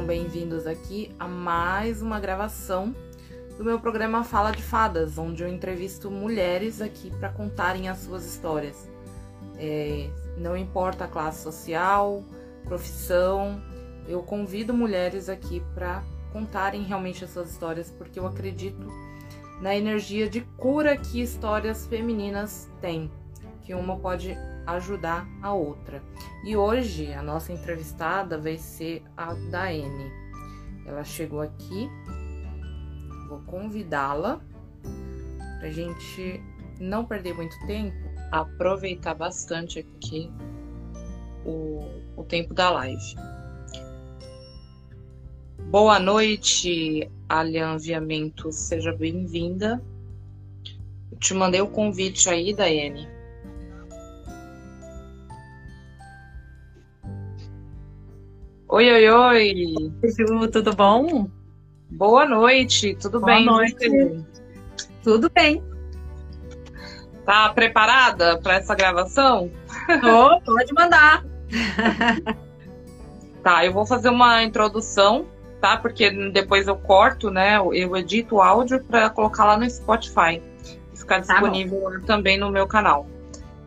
[0.00, 2.94] sejam bem-vindos aqui a mais uma gravação
[3.58, 8.24] do meu programa Fala de Fadas, onde eu entrevisto mulheres aqui para contarem as suas
[8.24, 8.88] histórias.
[9.58, 10.08] É,
[10.38, 12.24] não importa a classe social,
[12.64, 13.60] profissão,
[14.08, 18.86] eu convido mulheres aqui para contarem realmente as suas histórias, porque eu acredito
[19.60, 23.10] na energia de cura que histórias femininas têm,
[23.62, 24.36] que uma pode
[24.66, 26.02] ajudar a outra.
[26.44, 30.10] E hoje a nossa entrevistada vai ser a Daene.
[30.86, 31.88] Ela chegou aqui,
[33.28, 34.40] vou convidá-la
[35.58, 36.42] para a gente
[36.80, 37.96] não perder muito tempo,
[38.32, 40.30] aproveitar bastante aqui
[41.44, 41.84] o,
[42.16, 43.16] o tempo da live.
[45.70, 49.80] Boa noite, Alian Viamento, seja bem-vinda.
[51.20, 53.19] Te mandei o convite aí, Daiane.
[58.72, 59.92] Oi, oi, oi.
[60.52, 61.28] tudo bom?
[61.90, 63.44] Boa noite, tudo Boa bem?
[63.44, 64.24] Noite.
[65.02, 65.60] Tudo bem.
[67.26, 69.50] Tá preparada para essa gravação?
[69.88, 71.24] Oh, pode mandar.
[73.42, 75.26] tá, eu vou fazer uma introdução,
[75.60, 75.76] tá?
[75.76, 77.56] Porque depois eu corto, né?
[77.56, 80.40] Eu edito o áudio para colocar lá no Spotify
[80.94, 83.04] e ficar disponível tá também no meu canal.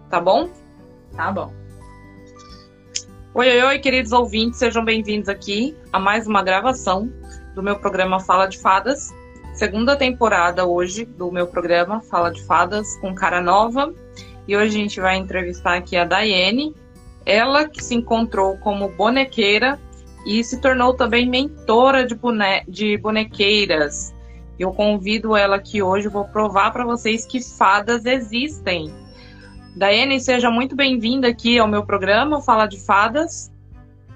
[0.09, 0.49] Tá bom?
[1.13, 1.62] Tá bom.
[3.35, 7.11] Oi, oi, oi, queridos ouvintes, sejam bem-vindos aqui a mais uma gravação
[7.55, 9.11] do meu programa Fala de Fadas.
[9.55, 13.91] Segunda temporada hoje do meu programa Fala de Fadas com cara nova.
[14.47, 16.75] E hoje a gente vai entrevistar aqui a Daiane,
[17.25, 19.79] ela que se encontrou como bonequeira
[20.27, 24.13] e se tornou também mentora de, bone de bonequeiras.
[24.59, 28.93] Eu convido ela aqui hoje, vou provar para vocês que fadas existem.
[29.75, 33.51] Daiane, seja muito bem-vinda aqui ao meu programa Fala de Fadas.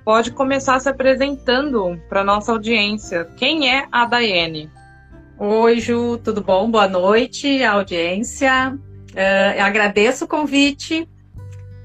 [0.06, 3.26] Pode começar se apresentando para nossa audiência.
[3.36, 4.70] Quem é a Daiane?
[5.40, 6.70] Oi, Ju, tudo bom?
[6.70, 8.78] Boa noite, audiência.
[9.12, 11.10] Uh, agradeço o convite.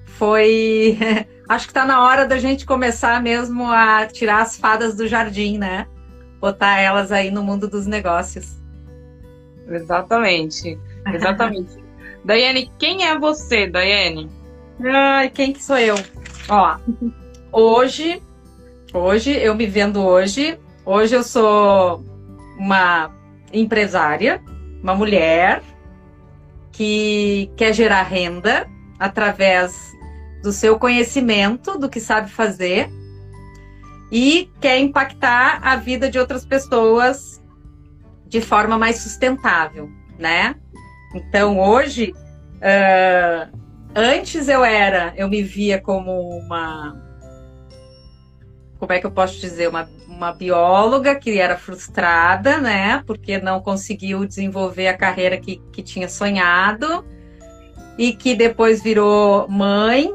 [0.04, 0.98] Foi.
[1.48, 5.56] Acho que está na hora da gente começar mesmo a tirar as fadas do jardim,
[5.56, 5.86] né?
[6.38, 8.60] Botar elas aí no mundo dos negócios.
[9.66, 10.78] Exatamente.
[11.06, 11.81] Exatamente.
[12.24, 14.30] Daiane, quem é você, Daiane?
[14.84, 15.96] Ai, quem que sou eu?
[16.48, 16.76] Ó,
[17.50, 18.22] hoje,
[18.92, 22.04] hoje, eu me vendo hoje, hoje eu sou
[22.58, 23.10] uma
[23.52, 24.42] empresária,
[24.82, 25.62] uma mulher
[26.70, 28.68] que quer gerar renda
[28.98, 29.92] através
[30.42, 32.88] do seu conhecimento, do que sabe fazer,
[34.10, 37.42] e quer impactar a vida de outras pessoas
[38.26, 40.56] de forma mais sustentável, né?
[41.14, 42.12] Então, hoje,
[42.58, 43.58] uh,
[43.94, 46.96] antes eu era, eu me via como uma.
[48.78, 49.68] Como é que eu posso dizer?
[49.68, 53.02] Uma, uma bióloga que era frustrada, né?
[53.06, 57.04] Porque não conseguiu desenvolver a carreira que, que tinha sonhado
[57.98, 60.12] e que depois virou mãe.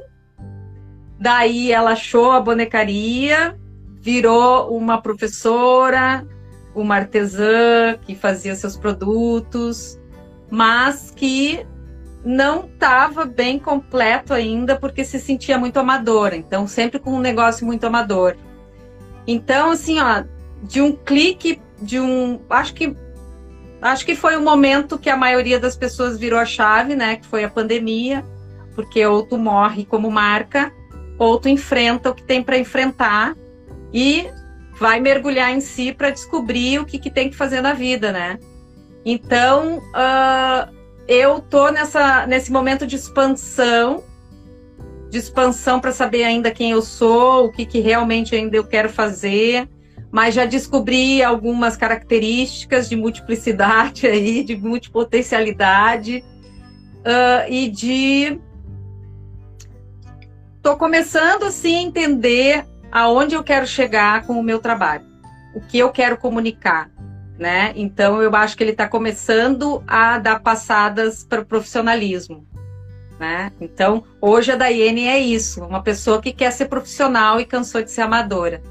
[1.19, 3.57] Daí ela achou a bonecaria,
[4.01, 6.25] virou uma professora,
[6.75, 9.99] uma artesã que fazia seus produtos,
[10.49, 11.65] mas que
[12.23, 17.65] não estava bem completo ainda porque se sentia muito amadora, então sempre com um negócio
[17.65, 18.35] muito amador.
[19.25, 20.23] Então, assim, ó,
[20.63, 22.95] de um clique, de um, acho que
[23.81, 27.27] acho que foi o momento que a maioria das pessoas virou a chave, né, que
[27.27, 28.25] foi a pandemia,
[28.75, 30.73] porque ou tu morre como marca,
[31.17, 33.35] ou tu enfrenta o que tem para enfrentar
[33.93, 34.27] e
[34.79, 38.37] vai mergulhar em si para descobrir o que, que tem que fazer na vida, né?
[39.09, 40.69] Então, uh,
[41.07, 44.03] eu tô nessa, nesse momento de expansão,
[45.09, 48.89] de expansão para saber ainda quem eu sou, o que, que realmente ainda eu quero
[48.89, 49.69] fazer,
[50.11, 56.21] mas já descobri algumas características de multiplicidade aí, de multipotencialidade
[56.97, 58.41] uh, e de
[60.61, 65.05] tô começando assim a entender aonde eu quero chegar com o meu trabalho,
[65.55, 66.96] o que eu quero comunicar
[67.37, 67.71] né?
[67.75, 72.45] Então eu acho que ele está começando a dar passadas para o profissionalismo.
[73.19, 73.51] Né?
[73.59, 77.89] Então, hoje a Daiane é isso, uma pessoa que quer ser profissional e cansou de
[77.89, 78.61] ser amadora.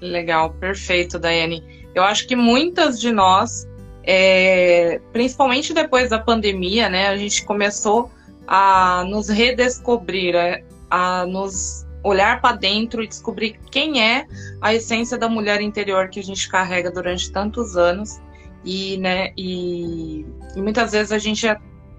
[0.00, 1.62] Legal, perfeito, Daiane.
[1.94, 3.68] Eu acho que muitas de nós,
[4.02, 8.10] é, principalmente depois da pandemia, né, a gente começou
[8.46, 14.26] a nos redescobrir, a, a nos olhar para dentro e descobrir quem é
[14.60, 18.20] a essência da mulher interior que a gente carrega durante tantos anos
[18.64, 20.24] e, né, e,
[20.54, 21.46] e muitas vezes a gente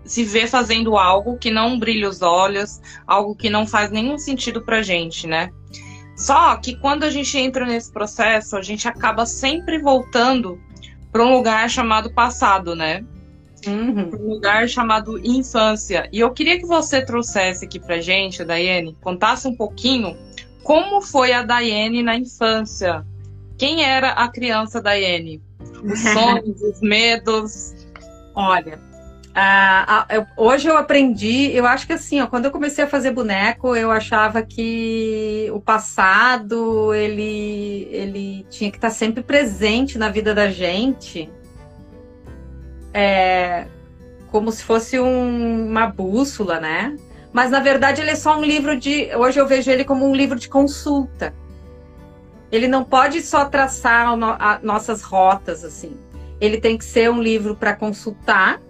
[0.05, 4.61] se vê fazendo algo que não brilha os olhos, algo que não faz nenhum sentido
[4.61, 5.49] pra gente, né?
[6.15, 10.59] Só que quando a gente entra nesse processo, a gente acaba sempre voltando
[11.11, 13.03] para um lugar chamado passado, né?
[13.67, 14.09] Uhum.
[14.13, 16.09] Um lugar chamado infância.
[16.11, 20.17] E eu queria que você trouxesse aqui pra gente, Daiane, contasse um pouquinho
[20.63, 23.05] como foi a Daiane na infância.
[23.57, 25.41] Quem era a criança Daiane?
[25.83, 27.73] Os sonhos, os medos.
[28.33, 28.79] Olha,
[30.09, 33.75] eu, hoje eu aprendi, eu acho que assim, ó, quando eu comecei a fazer boneco,
[33.75, 40.49] eu achava que o passado ele, ele tinha que estar sempre presente na vida da
[40.49, 41.29] gente
[42.95, 43.67] é,
[44.31, 46.95] como se fosse um, uma bússola, né?
[47.33, 49.13] Mas na verdade ele é só um livro de.
[49.13, 51.35] Hoje eu vejo ele como um livro de consulta.
[52.49, 55.97] Ele não pode só traçar no, a, nossas rotas assim.
[56.39, 58.61] Ele tem que ser um livro para consultar,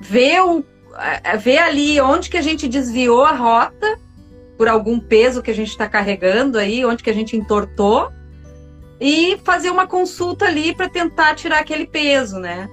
[0.00, 0.64] ver, o,
[1.22, 3.96] é, ver ali onde que a gente desviou a rota
[4.58, 8.10] por algum peso que a gente está carregando aí, onde que a gente entortou
[9.00, 12.68] e fazer uma consulta ali para tentar tirar aquele peso, né?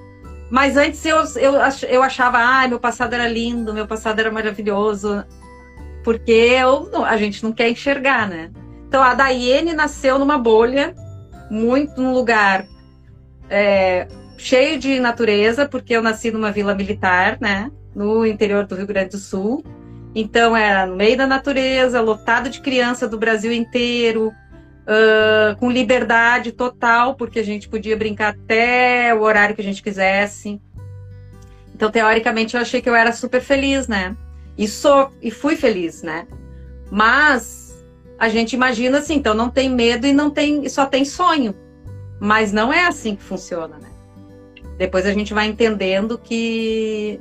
[0.52, 1.54] Mas antes eu, eu,
[1.88, 5.24] eu achava, ah, meu passado era lindo, meu passado era maravilhoso,
[6.04, 8.52] porque eu, a gente não quer enxergar, né?
[8.86, 10.94] Então a Daiane nasceu numa bolha,
[11.50, 12.66] muito num lugar
[13.50, 17.72] é, cheio de natureza, porque eu nasci numa vila militar, né?
[17.96, 19.64] No interior do Rio Grande do Sul.
[20.14, 24.34] Então era no meio da natureza, lotado de criança do Brasil inteiro,
[24.82, 29.82] uh, com liberdade total, porque a gente podia brincar até o horário que a gente
[29.82, 30.62] quisesse.
[31.74, 34.16] Então, teoricamente, eu achei que eu era super feliz, né?
[34.58, 36.28] E sou, e fui feliz, né?
[36.92, 37.84] Mas
[38.20, 41.56] a gente imagina assim, então não tem medo e não tem, só tem sonho.
[42.20, 43.90] Mas não é assim que funciona, né?
[44.78, 47.20] Depois a gente vai entendendo que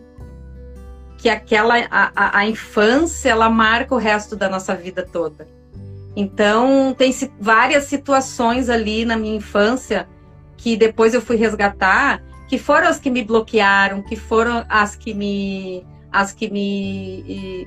[1.16, 5.46] que aquela a, a, a infância ela marca o resto da nossa vida toda.
[6.16, 10.08] Então, tem várias situações ali na minha infância
[10.56, 15.14] que depois eu fui resgatar, que foram as que me bloquearam, que foram as que
[15.14, 17.66] me as que me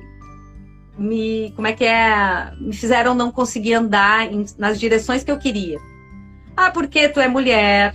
[0.96, 5.38] me como é que é, me fizeram não conseguir andar em, nas direções que eu
[5.38, 5.78] queria.
[6.56, 7.94] Ah, porque tu é mulher.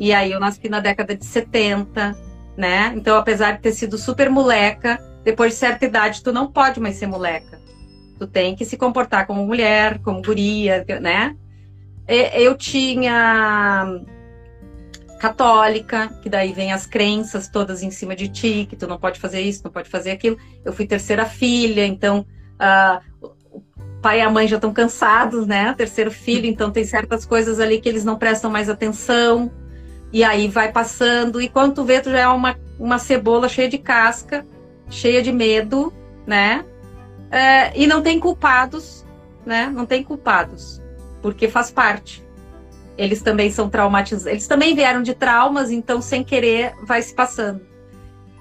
[0.00, 2.16] E aí eu nasci na década de 70,
[2.56, 2.92] né?
[2.96, 6.96] Então, apesar de ter sido super moleca, depois de certa idade tu não pode mais
[6.96, 7.60] ser moleca.
[8.18, 11.36] Tu tem que se comportar como mulher, como guria, né?
[12.06, 14.00] Eu tinha
[15.18, 19.18] católica, que daí vem as crenças todas em cima de ti, que tu não pode
[19.18, 20.36] fazer isso, não pode fazer aquilo.
[20.62, 22.26] Eu fui terceira filha, então
[22.60, 23.62] uh, o
[24.02, 25.72] pai e a mãe já estão cansados, né?
[25.72, 29.50] Terceiro filho, então tem certas coisas ali que eles não prestam mais atenção.
[30.12, 33.68] E aí vai passando, e quando tu vê, tu já é uma, uma cebola cheia
[33.68, 34.46] de casca,
[34.90, 35.92] cheia de medo,
[36.26, 36.64] né?
[37.30, 39.04] É, e não tem culpados,
[39.44, 39.70] né?
[39.72, 40.80] Não tem culpados,
[41.20, 42.24] porque faz parte.
[42.96, 47.60] Eles também são traumatizados, eles também vieram de traumas, então sem querer vai se passando.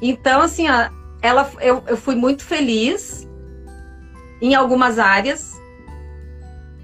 [0.02, 0.90] Então, assim, ó,
[1.22, 3.28] ela, eu, eu fui muito feliz
[4.42, 5.54] em algumas áreas,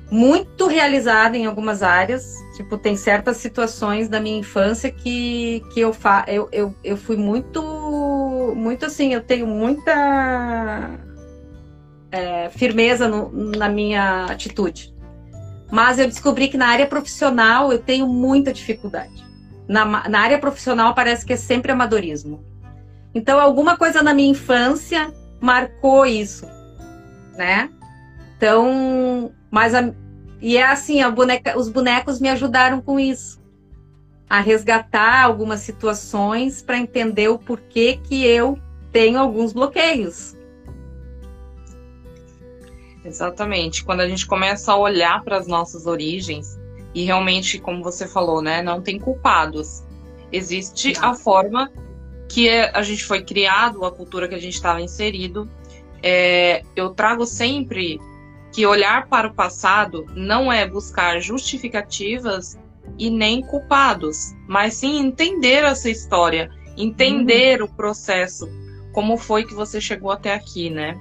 [0.10, 2.34] muito realizada em algumas áreas.
[2.56, 7.16] Tipo, tem certas situações da minha infância que, que eu, fa eu, eu, eu fui
[7.18, 7.62] muito,
[8.56, 11.00] muito assim, eu tenho muita
[12.12, 14.94] é, firmeza no, na minha atitude.
[15.72, 19.24] Mas eu descobri que na área profissional eu tenho muita dificuldade.
[19.68, 22.44] Na, na área profissional parece que é sempre amadorismo.
[23.14, 26.46] Então, alguma coisa na minha infância marcou isso,
[27.36, 27.70] né?
[28.38, 29.94] Então, mas a,
[30.42, 33.40] e é assim, boneca, os bonecos me ajudaram com isso,
[34.30, 38.58] a resgatar algumas situações para entender o porquê que eu
[38.92, 40.38] tenho alguns bloqueios.
[43.10, 43.84] Exatamente.
[43.84, 46.60] Quando a gente começa a olhar para as nossas origens,
[46.94, 49.84] e realmente, como você falou, né, não tem culpados.
[50.32, 51.72] Existe a forma
[52.28, 55.50] que a gente foi criado, a cultura que a gente estava inserido.
[56.02, 58.00] É, eu trago sempre
[58.52, 62.58] que olhar para o passado não é buscar justificativas
[62.98, 67.68] e nem culpados, mas sim entender essa história, entender uhum.
[67.68, 68.50] o processo,
[68.92, 71.00] como foi que você chegou até aqui, né?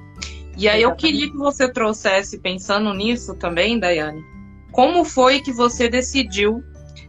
[0.59, 4.25] E aí eu queria que você trouxesse, pensando nisso também, Daiane,
[4.73, 6.65] como foi que você decidiu,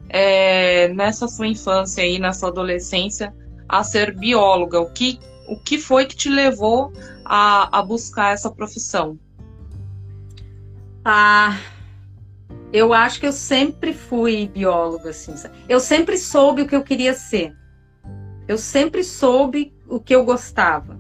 [0.08, 3.34] é, nessa sua infância e na sua adolescência,
[3.68, 4.79] a ser bióloga?
[4.79, 6.94] O que, o que foi que te levou
[7.25, 9.18] a, a buscar essa profissão?
[11.03, 11.58] Ah,
[12.72, 15.34] eu acho que eu sempre fui bióloga, assim.
[15.68, 17.51] Eu sempre soube o que eu queria ser.
[18.48, 21.00] Eu sempre soube o que eu gostava.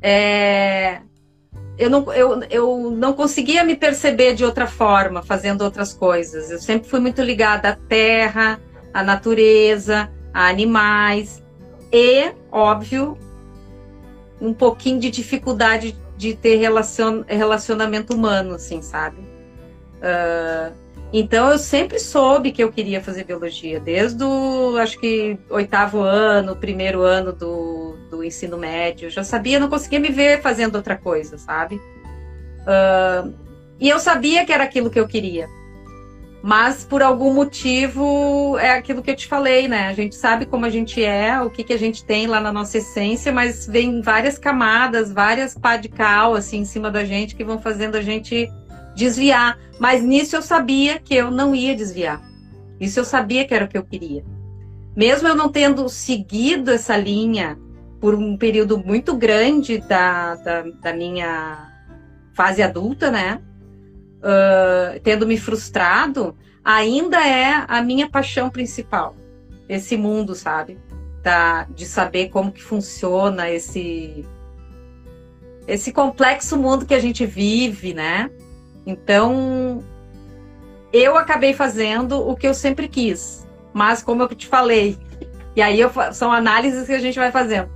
[0.00, 1.02] É,
[1.82, 6.50] eu não, eu, eu não conseguia me perceber de outra forma, fazendo outras coisas.
[6.50, 8.60] Eu sempre fui muito ligada à terra,
[8.94, 11.42] à natureza, a animais
[11.92, 13.18] e, óbvio,
[14.40, 19.18] um pouquinho de dificuldade de ter relacion, relacionamento humano, assim, sabe?
[19.98, 20.72] Uh,
[21.12, 26.56] então eu sempre soube que eu queria fazer biologia, desde o, acho que, oitavo ano,
[26.56, 29.06] primeiro ano do, do ensino médio.
[29.06, 31.76] Eu já sabia, não conseguia me ver fazendo outra coisa, sabe?
[31.76, 33.32] Uh,
[33.78, 35.48] e eu sabia que era aquilo que eu queria.
[36.42, 39.88] Mas por algum motivo é aquilo que eu te falei, né?
[39.88, 42.52] A gente sabe como a gente é, o que, que a gente tem lá na
[42.52, 47.36] nossa essência, mas vem várias camadas, várias pá de cal assim em cima da gente
[47.36, 48.50] que vão fazendo a gente
[48.94, 49.58] desviar.
[49.78, 52.22] Mas nisso eu sabia que eu não ia desviar.
[52.80, 54.24] Isso eu sabia que era o que eu queria.
[54.96, 57.58] Mesmo eu não tendo seguido essa linha
[58.00, 61.72] por um período muito grande da, da, da minha
[62.34, 63.40] fase adulta, né?
[64.18, 69.14] Uh, tendo me frustrado, ainda é a minha paixão principal.
[69.68, 70.78] Esse mundo, sabe?
[71.22, 74.26] Da, de saber como que funciona esse
[75.66, 78.28] esse complexo mundo que a gente vive, né?
[78.86, 79.82] Então,
[80.92, 84.98] eu acabei fazendo o que eu sempre quis, mas como eu te falei,
[85.54, 87.70] e aí eu, são análises que a gente vai fazendo.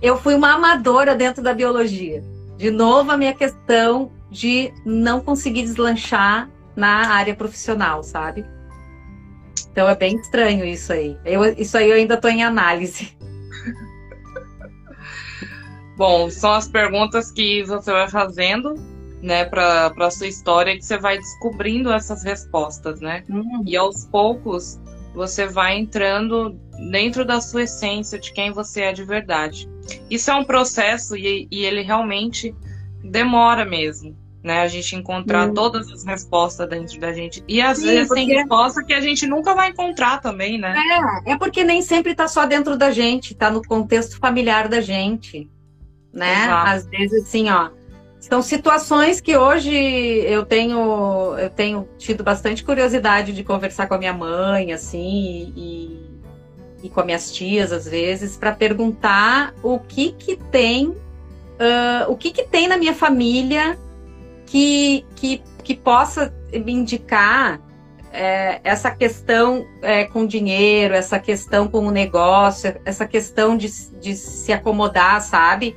[0.00, 2.22] Eu fui uma amadora dentro da biologia.
[2.56, 8.44] De novo, a minha questão de não conseguir deslanchar na área profissional, sabe?
[9.70, 11.16] Então é bem estranho isso aí.
[11.24, 13.16] Eu, isso aí eu ainda estou em análise.
[15.96, 18.74] Bom, são as perguntas que você vai fazendo
[19.22, 23.22] né, para a sua história que você vai descobrindo essas respostas, né?
[23.30, 23.62] Uhum.
[23.64, 24.80] E aos poucos
[25.14, 26.58] você vai entrando
[26.90, 29.70] dentro da sua essência de quem você é de verdade.
[30.10, 32.54] Isso é um processo e, e ele realmente
[33.04, 34.62] demora mesmo, né?
[34.62, 35.54] A gente encontrar uhum.
[35.54, 37.44] todas as respostas dentro da gente.
[37.46, 38.26] E às Sim, vezes porque...
[38.26, 40.74] tem resposta que a gente nunca vai encontrar também, né?
[41.26, 44.80] É, é porque nem sempre está só dentro da gente, está no contexto familiar da
[44.80, 45.48] gente,
[46.12, 46.44] né?
[46.44, 46.70] Exato.
[46.70, 47.70] Às vezes assim, ó,
[48.22, 53.98] são situações que hoje eu tenho, eu tenho tido bastante curiosidade de conversar com a
[53.98, 56.20] minha mãe, assim, e,
[56.84, 62.16] e com as minhas tias, às vezes, para perguntar o que que tem, uh, o
[62.16, 63.76] que que tem na minha família
[64.46, 67.60] que, que, que possa me indicar
[68.12, 74.14] é, essa questão é, com dinheiro, essa questão com o negócio, essa questão de, de
[74.14, 75.76] se acomodar, sabe?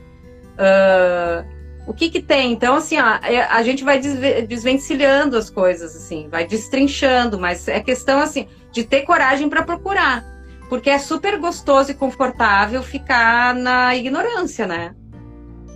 [0.53, 1.54] Uh,
[1.87, 2.51] o que que tem?
[2.51, 7.79] Então, assim, ó, é, a gente vai desvencilhando as coisas, assim, vai destrinchando, mas é
[7.79, 10.25] questão, assim, de ter coragem para procurar.
[10.67, 14.95] Porque é super gostoso e confortável ficar na ignorância, né?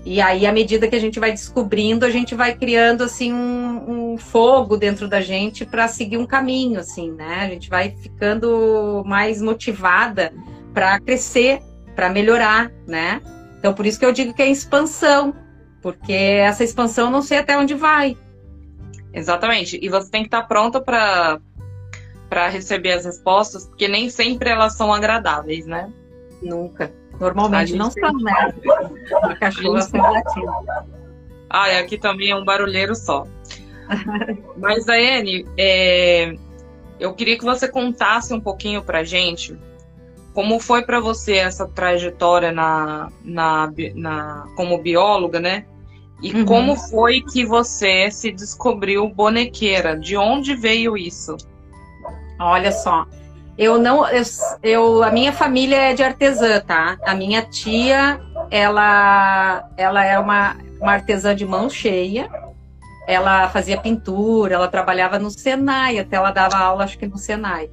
[0.06, 4.13] E aí, à medida que a gente vai descobrindo, a gente vai criando, assim, um,
[4.13, 7.42] um fogo dentro da gente para seguir um caminho, assim, né?
[7.42, 10.34] A gente vai ficando mais motivada
[10.74, 11.60] para crescer,
[11.96, 13.22] para melhorar, né?
[13.60, 15.36] Então, por isso que eu digo que é expansão,
[15.81, 18.17] porque essa expansão não sei até onde vai.
[19.13, 19.79] Exatamente.
[19.81, 21.39] E você tem que estar pronta para
[22.29, 25.91] para receber as respostas, porque nem sempre elas são agradáveis, né?
[26.43, 26.93] Nunca.
[27.19, 28.53] Normalmente não são, né?
[29.24, 30.51] A cachorra latindo.
[31.50, 33.25] Ah, e aqui também é um barulheiro só.
[34.55, 36.36] Mas, Daiane, é...
[37.00, 39.57] eu queria que você contasse um pouquinho pra gente
[40.39, 45.65] como foi para você essa trajetória na, na, na, como bióloga, né?
[46.24, 46.46] E uhum.
[46.46, 49.98] como foi que você se descobriu bonequeira?
[49.98, 51.36] De onde veio isso?
[52.39, 53.05] Olha só,
[53.58, 54.24] eu não, eu,
[54.63, 56.98] eu, a minha família é de artesã, tá?
[57.05, 62.29] A minha tia, ela, ela é uma, uma artesã de mão cheia.
[63.05, 67.69] Ela fazia pintura, ela trabalhava no Senai, até ela dava aula, acho que no Senai.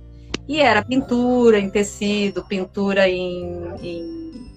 [0.48, 4.50] E era pintura em tecido, pintura em, em,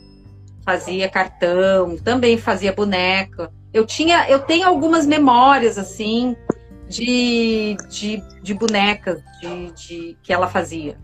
[0.64, 3.52] fazia cartão, também fazia boneca.
[3.74, 6.36] Eu tinha, eu tenho algumas memórias assim
[6.88, 10.98] de, de, de bonecas de, de, que ela fazia.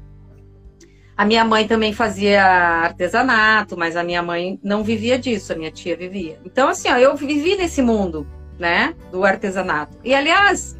[1.17, 5.71] A minha mãe também fazia artesanato, mas a minha mãe não vivia disso, a minha
[5.71, 6.37] tia vivia.
[6.43, 8.27] Então, assim, ó, eu vivi nesse mundo,
[8.59, 9.97] né, do artesanato.
[10.03, 10.77] E, aliás,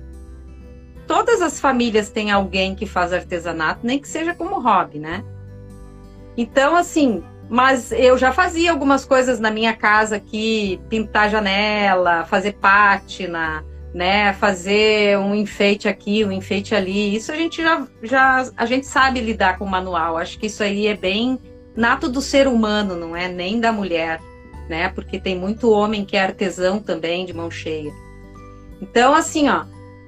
[1.08, 5.24] todas as famílias têm alguém que faz artesanato, nem que seja como hobby, né?
[6.38, 12.54] Então, assim, mas eu já fazia algumas coisas na minha casa aqui, pintar janela, fazer
[12.54, 17.16] pátina, né, fazer um enfeite aqui, um enfeite ali.
[17.16, 20.18] Isso a gente já, já a gente sabe lidar com o manual.
[20.18, 21.40] Acho que isso aí é bem
[21.76, 24.20] nato do ser humano, não é nem da mulher.
[24.68, 24.90] né?
[24.90, 27.94] Porque tem muito homem que é artesão também, de mão cheia.
[28.82, 29.64] Então, assim, ó,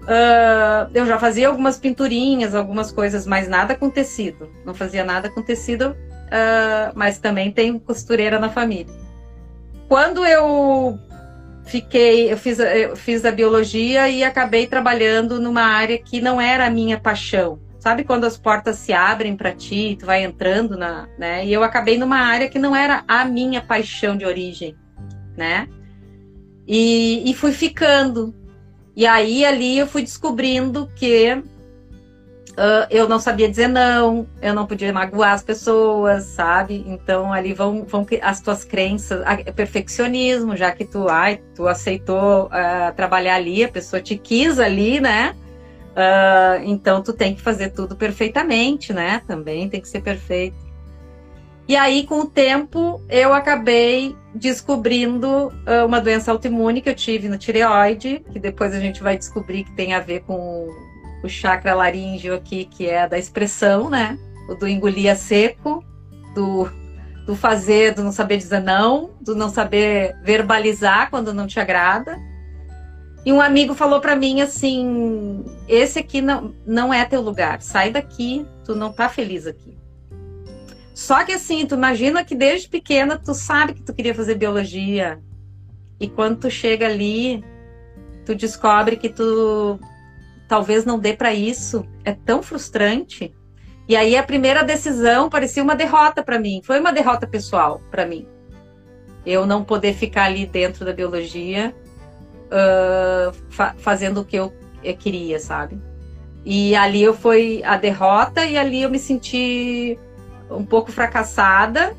[0.08, 4.50] uh, eu já fazia algumas pinturinhas, algumas coisas, mas nada com tecido.
[4.66, 8.94] Não fazia nada com tecido, uh, mas também tem costureira na família.
[9.88, 10.98] Quando eu
[11.66, 16.66] fiquei, eu fiz, eu fiz a biologia e acabei trabalhando numa área que não era
[16.66, 17.60] a minha paixão.
[17.80, 21.46] Sabe quando as portas se abrem para ti, tu vai entrando na, né?
[21.46, 24.76] E eu acabei numa área que não era a minha paixão de origem,
[25.38, 25.70] né?
[26.68, 28.36] E, e fui ficando.
[28.98, 31.44] E aí ali eu fui descobrindo que
[32.58, 36.84] Uh, eu não sabia dizer não, eu não podia magoar as pessoas, sabe?
[36.88, 42.48] Então ali vão, vão as tuas crenças, a, perfeccionismo, já que tu, ai, tu aceitou
[42.48, 45.36] uh, trabalhar ali, a pessoa te quis ali, né?
[45.92, 49.22] Uh, então tu tem que fazer tudo perfeitamente, né?
[49.28, 50.58] Também tem que ser perfeito.
[51.68, 55.52] E aí, com o tempo, eu acabei descobrindo
[55.86, 59.72] uma doença autoimune que eu tive no tireoide, que depois a gente vai descobrir que
[59.72, 60.70] tem a ver com
[61.24, 64.18] o chakra laríngeo aqui, que é da expressão, né?
[64.50, 65.84] O do engolir a seco,
[66.34, 66.70] do,
[67.26, 72.18] do fazer, do não saber dizer não, do não saber verbalizar quando não te agrada.
[73.26, 77.92] E um amigo falou para mim assim: esse aqui não, não é teu lugar, sai
[77.92, 79.78] daqui, tu não tá feliz aqui.
[80.98, 85.22] Só que assim, tu imagina que desde pequena tu sabe que tu queria fazer biologia.
[86.00, 87.46] E quando tu chega ali,
[88.26, 89.80] tu descobre que tu
[90.50, 91.86] talvez não dê para isso.
[92.04, 93.32] É tão frustrante.
[93.88, 96.62] E aí a primeira decisão parecia uma derrota para mim.
[96.64, 98.28] Foi uma derrota pessoal para mim.
[99.24, 101.76] Eu não poder ficar ali dentro da biologia
[102.48, 104.52] uh, fa fazendo o que eu,
[104.98, 105.80] queria, sabe?
[106.44, 110.00] E ali eu fui a derrota e ali eu me senti
[110.50, 111.96] um pouco fracassada.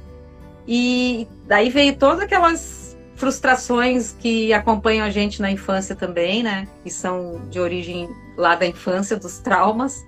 [0.66, 6.68] E daí veio todas aquelas frustrações que acompanham a gente na infância também, né?
[6.82, 10.04] Que são de origem lá da infância, dos traumas.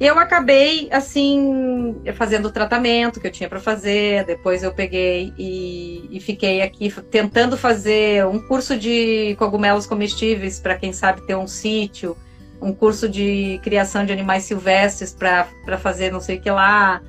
[0.00, 4.24] Eu acabei, assim, fazendo o tratamento que eu tinha para fazer.
[4.24, 10.76] Depois eu peguei e, e, fiquei aqui tentando fazer um curso de cogumelos comestíveis para
[10.76, 12.16] quem sabe ter um sítio,
[12.62, 17.02] um curso de criação de animais silvestres para fazer não sei o que lá.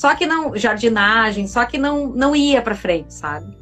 [0.00, 3.54] Só que não, jardinagem, só que não, não ia para frente, sabe?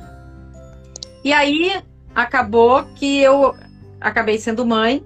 [1.24, 1.83] E aí
[2.14, 3.57] acabou que eu
[4.01, 5.05] acabei sendo mãe.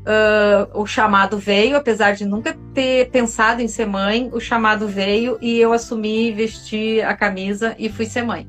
[0.00, 5.38] Uh, o chamado veio, apesar de nunca ter pensado em ser mãe, o chamado veio
[5.40, 8.48] e eu assumi, vesti a camisa e fui ser mãe.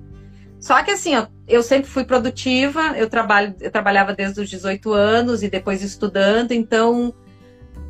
[0.60, 4.92] Só que assim, ó, eu sempre fui produtiva, eu, trabalho, eu trabalhava desde os 18
[4.92, 7.14] anos e depois estudando, então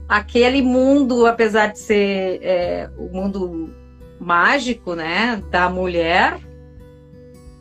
[0.09, 3.81] aquele mundo, apesar de ser é, o mundo
[4.19, 6.39] mágico, né, da mulher,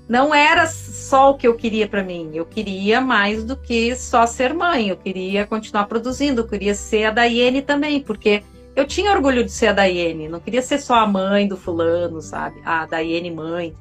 [0.09, 2.33] não era só o que eu queria para mim.
[2.35, 4.89] Eu queria mais do que só ser mãe.
[4.89, 6.43] Eu queria continuar produzindo.
[6.43, 8.43] Eu queria ser a Daiane também, porque
[8.77, 10.29] eu tinha orgulho de ser a Daiane.
[10.29, 12.61] Não queria ser só a mãe do fulano, sabe?
[12.65, 13.75] A Daiane mãe.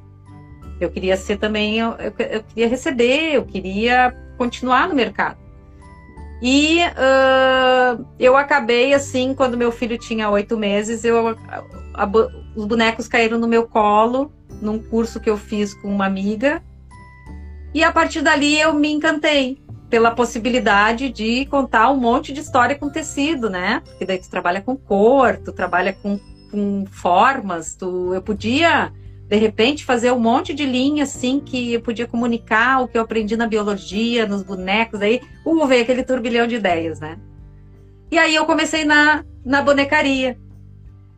[0.80, 1.78] Eu queria ser também.
[1.78, 3.34] Eu, eu, eu queria receber.
[3.34, 5.36] Eu queria continuar no mercado.
[6.42, 11.36] E uh, eu acabei assim, quando meu filho tinha oito meses, eu, a,
[11.94, 12.10] a,
[12.56, 16.60] os bonecos caíram no meu colo num curso que eu fiz com uma amiga.
[17.72, 22.74] E a partir dali eu me encantei pela possibilidade de contar um monte de história
[22.74, 23.80] com tecido, né?
[23.84, 26.18] Porque daí tu trabalha com cor, tu trabalha com,
[26.50, 28.92] com formas, tu, eu podia
[29.32, 33.02] de repente fazer um monte de linha assim que eu podia comunicar o que eu
[33.02, 37.18] aprendi na biologia, nos bonecos, aí uh, veio aquele turbilhão de ideias, né?
[38.10, 40.38] E aí eu comecei na, na bonecaria.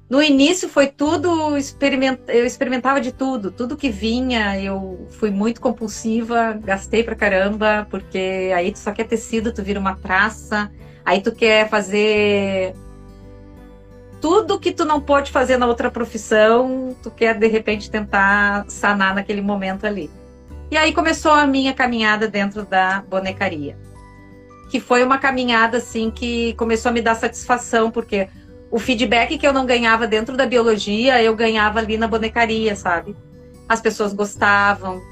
[0.08, 2.20] No início foi tudo, experiment...
[2.28, 8.52] eu experimentava de tudo, tudo que vinha, eu fui muito compulsiva, gastei pra caramba, porque
[8.54, 10.70] aí tu só quer tecido, tu vira uma traça,
[11.04, 12.76] aí tu quer fazer
[14.24, 19.14] tudo que tu não pode fazer na outra profissão, tu quer de repente tentar sanar
[19.14, 20.10] naquele momento ali.
[20.70, 23.76] E aí começou a minha caminhada dentro da bonecaria.
[24.70, 28.26] Que foi uma caminhada assim que começou a me dar satisfação, porque
[28.70, 33.14] o feedback que eu não ganhava dentro da biologia, eu ganhava ali na bonecaria, sabe?
[33.68, 35.02] As pessoas gostavam,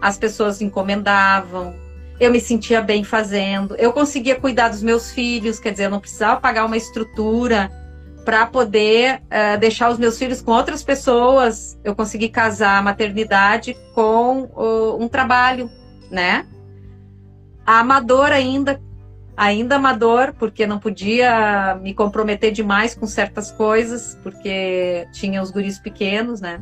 [0.00, 1.74] as pessoas encomendavam,
[2.20, 5.98] eu me sentia bem fazendo, eu conseguia cuidar dos meus filhos, quer dizer, eu não
[5.98, 7.68] precisava pagar uma estrutura
[8.30, 13.76] para poder uh, deixar os meus filhos com outras pessoas, eu consegui casar a maternidade
[13.92, 15.68] com uh, um trabalho,
[16.08, 16.46] né?
[17.66, 18.80] Amador ainda,
[19.36, 25.80] ainda amador, porque não podia me comprometer demais com certas coisas, porque tinha os guris
[25.80, 26.60] pequenos, né?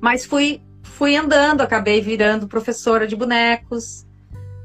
[0.00, 4.04] Mas fui fui andando, acabei virando professora de bonecos,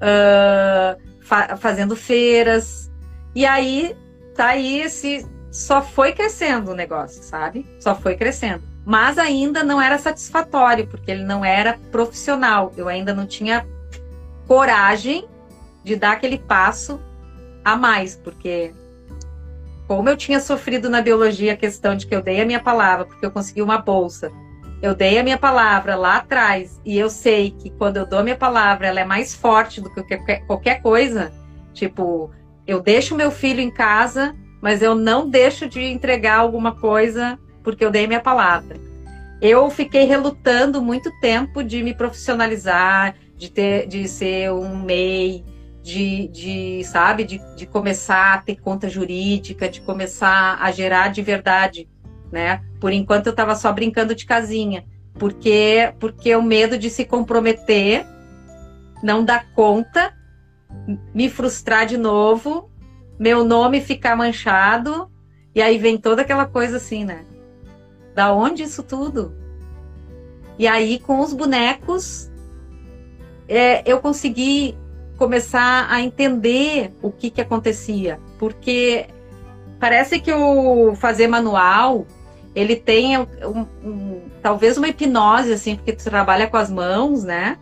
[0.02, 2.91] uh, fa fazendo feiras.
[3.36, 3.95] E aí,
[4.34, 5.35] tá aí esse.
[5.56, 7.65] Só foi crescendo o negócio, sabe?
[7.80, 8.62] Só foi crescendo.
[8.86, 12.74] Mas ainda não era satisfatório, porque ele não era profissional.
[12.76, 13.65] Eu ainda não tinha
[14.46, 15.26] coragem
[15.82, 17.00] de dar aquele passo
[17.63, 18.74] a mais, porque
[19.88, 23.06] como eu tinha sofrido na biologia a questão de que eu dei a minha palavra,
[23.06, 24.34] porque eu consegui uma bolsa,
[24.82, 28.24] eu dei a minha palavra lá atrás, e eu sei que quando eu dou a
[28.24, 30.04] minha palavra, ela é mais forte do que
[30.48, 31.32] qualquer coisa.
[31.74, 32.30] Tipo,
[32.68, 37.86] eu deixo meu filho em casa, mas eu não deixo de entregar alguma coisa porque
[37.86, 38.78] eu dei minha palavra.
[39.39, 45.45] Eu fiquei relutando muito tempo de me profissionalizar, de ter, de ser um MEI,
[45.84, 51.21] de, de sabe, de, de começar a ter conta jurídica, de começar a gerar de
[51.21, 51.88] verdade,
[52.32, 52.60] né?
[52.82, 58.04] Por enquanto eu estava só brincando de casinha, porque porque o medo de se comprometer,
[59.04, 60.12] não dar conta,
[61.13, 62.71] me frustrar de novo,
[63.17, 65.10] meu nome ficar manchado,
[65.54, 67.25] e aí vem toda aquela coisa assim, né?
[68.13, 69.34] Da onde isso tudo?
[70.58, 72.30] E aí com os bonecos
[73.47, 74.78] é, eu consegui
[75.17, 79.08] começar a entender o que, que acontecia, porque
[79.80, 82.06] parece que o fazer manual
[82.54, 87.58] ele tem um, um, talvez uma hipnose assim, porque tu trabalha com as mãos, né?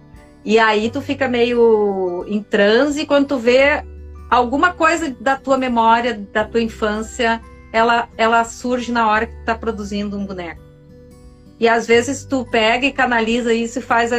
[0.45, 3.83] E aí tu fica meio em transe quando tu vê
[4.29, 9.43] alguma coisa da tua memória, da tua infância, ela, ela surge na hora que tu
[9.45, 10.61] tá produzindo um boneco.
[11.59, 14.11] E às vezes tu pega e canaliza isso e faz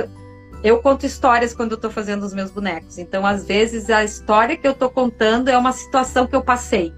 [0.65, 2.97] eu conto histórias quando eu estou fazendo os meus bonecos.
[2.97, 6.91] Então, às vezes, a história que eu estou contando é uma situação que eu passei,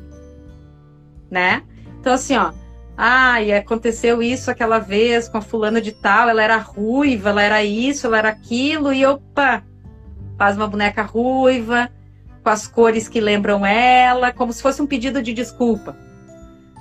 [1.28, 1.64] né?
[1.98, 2.52] Então, assim, ó,
[2.96, 7.42] ah, e aconteceu isso aquela vez com a fulana de tal, ela era ruiva, ela
[7.42, 9.64] era isso, ela era aquilo, e opa,
[10.38, 11.90] faz uma boneca ruiva,
[12.46, 15.96] com as cores que lembram ela, como se fosse um pedido de desculpa.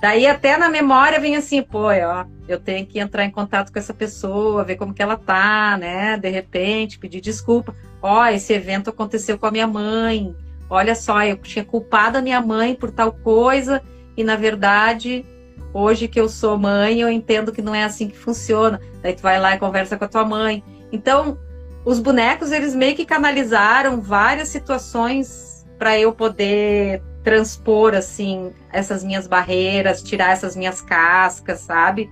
[0.00, 3.78] Daí até na memória vem assim, pô, ó, eu tenho que entrar em contato com
[3.80, 6.16] essa pessoa, ver como que ela tá, né?
[6.18, 7.74] De repente, pedir desculpa.
[8.00, 10.36] Ó, esse evento aconteceu com a minha mãe.
[10.70, 13.82] Olha só, eu tinha culpado a minha mãe por tal coisa
[14.16, 15.26] e na verdade,
[15.74, 18.80] hoje que eu sou mãe, eu entendo que não é assim que funciona.
[19.02, 20.62] Daí tu vai lá e conversa com a tua mãe.
[20.92, 21.36] Então,
[21.84, 25.45] os bonecos eles meio que canalizaram várias situações
[25.78, 32.08] para eu poder transpor assim essas minhas barreiras, tirar essas minhas cascas, sabe?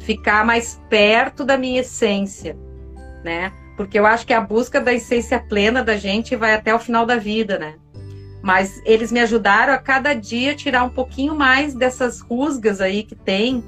[0.00, 2.56] Ficar mais perto da minha essência,
[3.22, 3.52] né?
[3.76, 7.04] Porque eu acho que a busca da essência plena da gente vai até o final
[7.04, 7.74] da vida, né?
[8.42, 13.14] Mas eles me ajudaram a cada dia tirar um pouquinho mais dessas rusgas aí que
[13.14, 13.62] tem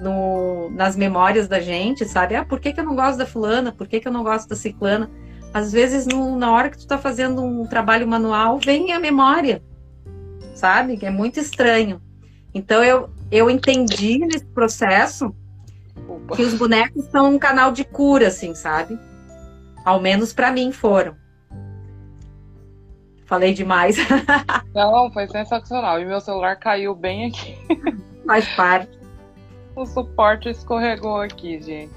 [0.00, 2.36] no, nas memórias da gente, sabe?
[2.36, 3.72] Ah, por que, que eu não gosto da fulana?
[3.72, 5.10] Por que, que eu não gosto da ciclana?
[5.52, 9.62] Às vezes, no, na hora que tu tá fazendo um trabalho manual, vem a memória
[10.58, 10.98] sabe?
[11.02, 12.02] É muito estranho.
[12.52, 15.34] Então eu, eu entendi nesse processo
[16.08, 16.36] Opa.
[16.36, 18.98] que os bonecos são um canal de cura, assim, sabe?
[19.84, 21.16] Ao menos para mim foram.
[23.24, 23.96] Falei demais.
[24.74, 26.00] Não, foi sensacional.
[26.00, 27.56] E meu celular caiu bem aqui.
[28.26, 28.98] Faz parte.
[29.76, 31.92] O suporte escorregou aqui, gente.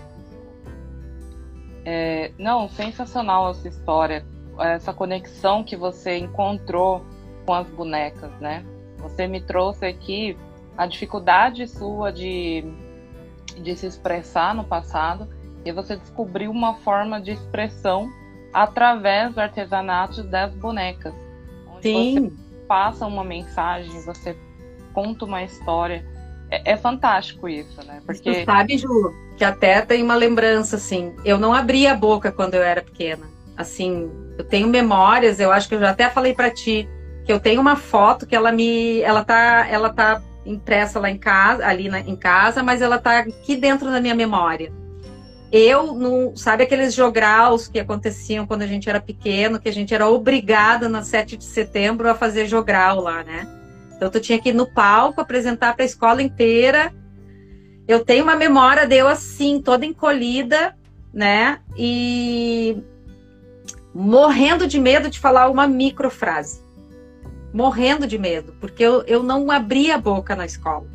[1.85, 4.25] É, não, sensacional essa história.
[4.59, 7.03] Essa conexão que você encontrou
[7.45, 8.63] com as bonecas, né?
[8.97, 10.37] Você me trouxe aqui
[10.77, 12.63] a dificuldade sua de,
[13.57, 15.27] de se expressar no passado
[15.65, 18.09] e você descobriu uma forma de expressão
[18.53, 21.13] através do artesanato das bonecas.
[21.67, 22.29] Onde Sim.
[22.29, 22.35] você
[22.67, 24.37] passa uma mensagem, você
[24.93, 26.05] conta uma história.
[26.51, 28.01] É, é fantástico isso, né?
[28.05, 28.33] Porque...
[28.33, 32.55] Você sabe, Ju, que até tem uma lembrança, assim, eu não abria a boca quando
[32.55, 33.25] eu era pequena.
[33.57, 36.87] Assim, eu tenho memórias, eu acho que eu já até falei para ti,
[37.23, 41.17] que eu tenho uma foto que ela me ela tá ela tá impressa lá em
[41.17, 44.71] casa ali na, em casa mas ela tá aqui dentro da minha memória
[45.51, 49.93] eu não sabe aqueles jograus que aconteciam quando a gente era pequeno que a gente
[49.93, 53.47] era obrigada na 7 de setembro a fazer jogral lá né
[54.01, 56.91] então tu tinha que ir no palco apresentar para a escola inteira
[57.87, 60.75] eu tenho uma memória de eu assim toda encolhida
[61.13, 62.81] né e
[63.93, 66.71] morrendo de medo de falar uma microfrase
[67.53, 70.85] morrendo de medo, porque eu, eu não abria a boca na escola.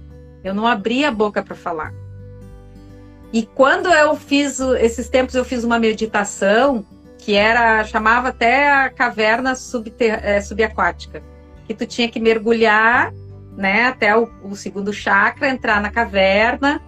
[0.42, 1.92] Eu não abria a boca para falar.
[3.32, 6.84] E quando eu fiz, esses tempos eu fiz uma meditação
[7.18, 11.22] que era, chamava até a caverna subter, é, subaquática,
[11.66, 13.12] que tu tinha que mergulhar,
[13.56, 16.80] né, até o, o segundo chakra, entrar na caverna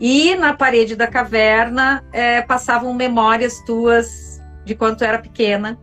[0.00, 5.78] E na parede da caverna é, passavam memórias tuas de quando tu era pequena,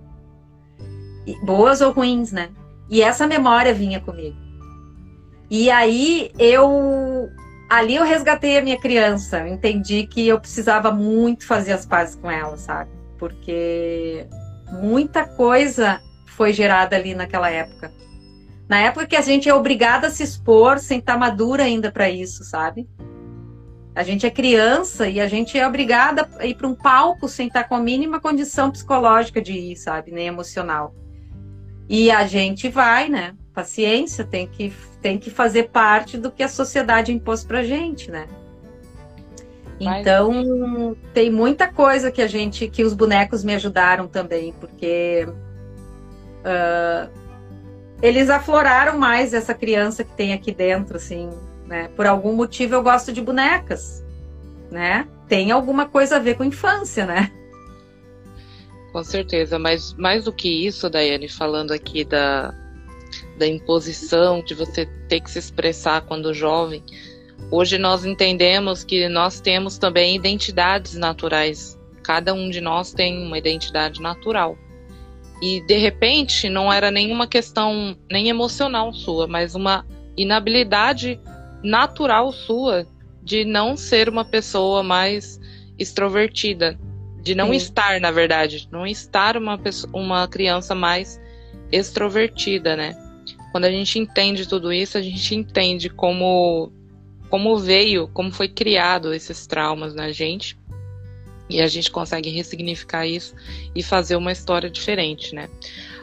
[1.43, 2.49] boas ou ruins, né?
[2.89, 4.37] E essa memória vinha comigo.
[5.49, 7.29] E aí eu
[7.69, 12.15] ali eu resgatei a minha criança, eu entendi que eu precisava muito fazer as pazes
[12.15, 12.91] com ela, sabe?
[13.17, 14.27] Porque
[14.71, 17.91] muita coisa foi gerada ali naquela época.
[18.73, 22.09] Na época que a gente é obrigada a se expor sem estar madura ainda para
[22.09, 22.89] isso, sabe?
[23.93, 27.45] A gente é criança e a gente é obrigada a ir para um palco sem
[27.45, 30.11] estar com a mínima condição psicológica de ir, sabe?
[30.11, 30.95] Nem emocional.
[31.87, 33.35] E a gente vai, né?
[33.53, 38.25] Paciência, tem que, tem que fazer parte do que a sociedade impôs pra gente, né?
[39.79, 47.22] Então, tem muita coisa que a gente, que os bonecos me ajudaram também, porque uh,
[48.03, 51.29] eles afloraram mais essa criança que tem aqui dentro, assim,
[51.65, 51.89] né?
[51.95, 54.03] Por algum motivo eu gosto de bonecas,
[54.69, 55.07] né?
[55.29, 57.31] Tem alguma coisa a ver com infância, né?
[58.91, 62.53] Com certeza, mas mais do que isso, Daiane, falando aqui da,
[63.37, 66.83] da imposição, de você ter que se expressar quando jovem,
[67.49, 71.79] hoje nós entendemos que nós temos também identidades naturais.
[72.03, 74.57] Cada um de nós tem uma identidade natural.
[75.43, 81.19] E de repente não era nenhuma questão nem emocional sua, mas uma inabilidade
[81.61, 82.87] natural sua
[83.21, 85.37] de não ser uma pessoa mais
[85.77, 86.79] extrovertida,
[87.21, 87.57] de não Sim.
[87.57, 91.19] estar, na verdade, não estar uma, pessoa, uma criança mais
[91.73, 92.95] extrovertida, né?
[93.51, 96.71] Quando a gente entende tudo isso, a gente entende como
[97.29, 100.57] como veio, como foi criado esses traumas na gente.
[101.49, 103.35] E a gente consegue ressignificar isso
[103.75, 105.49] e fazer uma história diferente, né?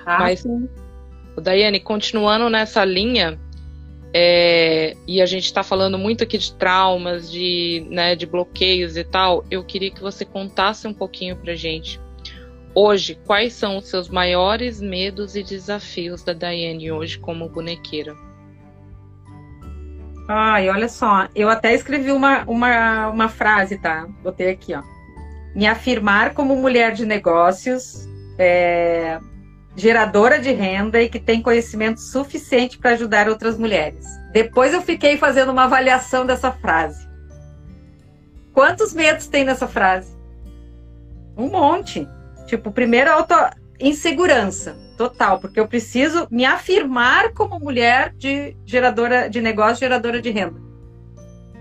[0.04, 0.68] Ah, Mas, sim.
[1.40, 3.38] Daiane, continuando nessa linha,
[4.12, 9.04] é, e a gente está falando muito aqui de traumas, de, né, de bloqueios e
[9.04, 9.44] tal.
[9.50, 12.00] Eu queria que você contasse um pouquinho pra gente.
[12.74, 18.14] Hoje, quais são os seus maiores medos e desafios da Daiane hoje como bonequeira?
[20.28, 24.06] Ai, olha só, eu até escrevi uma, uma, uma frase, tá?
[24.22, 24.82] Botei aqui, ó.
[25.54, 28.08] Me afirmar como mulher de negócios,
[28.38, 29.18] é,
[29.76, 34.06] geradora de renda e que tem conhecimento suficiente para ajudar outras mulheres.
[34.32, 37.08] Depois eu fiquei fazendo uma avaliação dessa frase.
[38.52, 40.16] Quantos medos tem nessa frase?
[41.36, 42.06] Um monte.
[42.46, 43.34] Tipo, primeiro, auto
[43.78, 50.30] insegurança total, porque eu preciso me afirmar como mulher de geradora de negócio, geradora de
[50.30, 50.60] renda,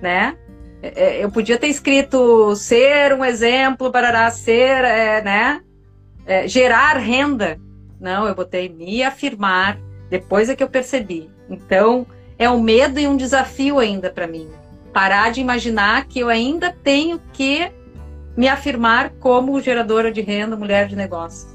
[0.02, 0.38] né?
[0.82, 5.62] É, é, eu podia ter escrito ser um exemplo, para ser, é, né?
[6.26, 7.60] É, gerar renda,
[8.00, 9.78] não, eu botei me afirmar.
[10.10, 11.30] Depois é que eu percebi.
[11.50, 12.06] Então,
[12.38, 14.50] é um medo e um desafio ainda para mim.
[14.94, 17.72] Parar de imaginar que eu ainda tenho que
[18.36, 21.52] me afirmar como geradora de renda, mulher de negócios.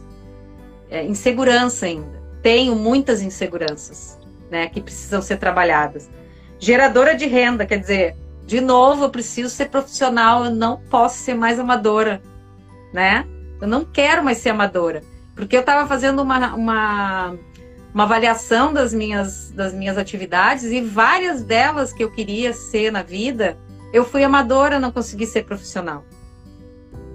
[0.91, 2.23] É, insegurança ainda.
[2.43, 4.19] Tenho muitas inseguranças,
[4.51, 6.11] né, que precisam ser trabalhadas.
[6.59, 11.35] Geradora de renda, quer dizer, de novo, eu preciso ser profissional, eu não posso ser
[11.35, 12.21] mais amadora,
[12.93, 13.27] né?
[13.61, 15.03] Eu não quero mais ser amadora.
[15.35, 17.37] Porque eu estava fazendo uma, uma,
[17.93, 23.03] uma avaliação das minhas, das minhas atividades e várias delas que eu queria ser na
[23.03, 23.57] vida,
[23.93, 26.05] eu fui amadora, não consegui ser profissional.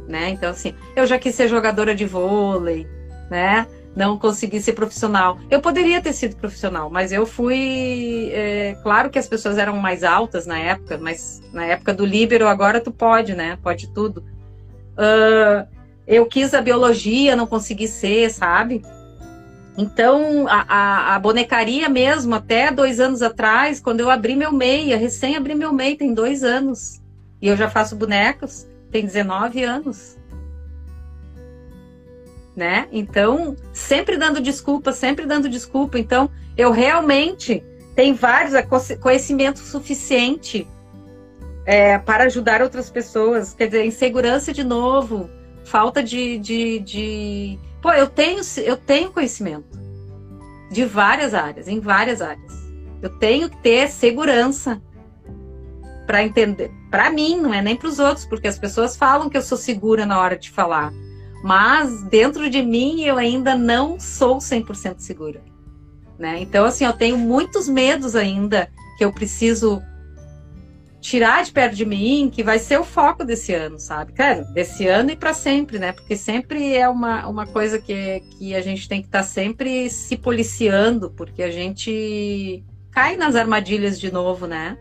[0.08, 0.30] Né?
[0.30, 2.88] Então, assim, eu já quis ser jogadora de vôlei,
[3.30, 3.68] né?
[3.96, 5.40] Não consegui ser profissional.
[5.50, 8.30] Eu poderia ter sido profissional, mas eu fui.
[8.32, 12.48] É, claro que as pessoas eram mais altas na época, mas na época do Líbero,
[12.48, 13.58] agora tu pode, né?
[13.62, 14.24] Pode tudo.
[14.94, 15.68] Uh,
[16.06, 18.84] eu quis a biologia, não consegui ser, sabe?
[19.78, 24.94] Então, a, a, a, bonecaria mesmo, até dois anos atrás, quando eu abri meu MEI,
[24.96, 27.02] recém abri meu MEI, tem dois anos.
[27.42, 30.19] E eu já faço bonecos, tem 19 anos.
[32.60, 32.90] Né?
[32.92, 35.98] Então, sempre dando desculpa, sempre dando desculpa.
[35.98, 37.64] Então, eu realmente
[37.96, 38.54] tenho vários
[39.00, 40.68] conhecimento suficiente
[41.66, 43.54] é, para ajudar outras pessoas.
[43.54, 45.30] Quer dizer, insegurança de novo,
[45.64, 47.60] falta de, de, de...
[47.82, 49.80] Pô, eu tenho, eu tenho conhecimento
[50.70, 52.52] de várias áreas, em várias áreas.
[53.02, 54.82] Eu tenho que ter segurança
[56.06, 56.70] para entender.
[56.92, 59.58] Para mim, não é nem para os outros, porque as pessoas falam que eu sou
[59.58, 60.92] segura na hora de falar.
[61.44, 65.42] Mas dentro de mim eu ainda não sou 100% segura.
[66.18, 66.42] Né?
[66.42, 69.82] Então, assim, eu tenho muitos medos ainda que eu preciso
[71.00, 74.12] tirar de perto de mim, que vai ser o foco desse ano, sabe?
[74.12, 75.94] Claro, desse ano e para sempre, né?
[75.94, 79.90] Porque sempre é uma, uma coisa que, que a gente tem que estar tá sempre
[79.90, 84.78] se policiando, porque a gente cai nas armadilhas de novo, né?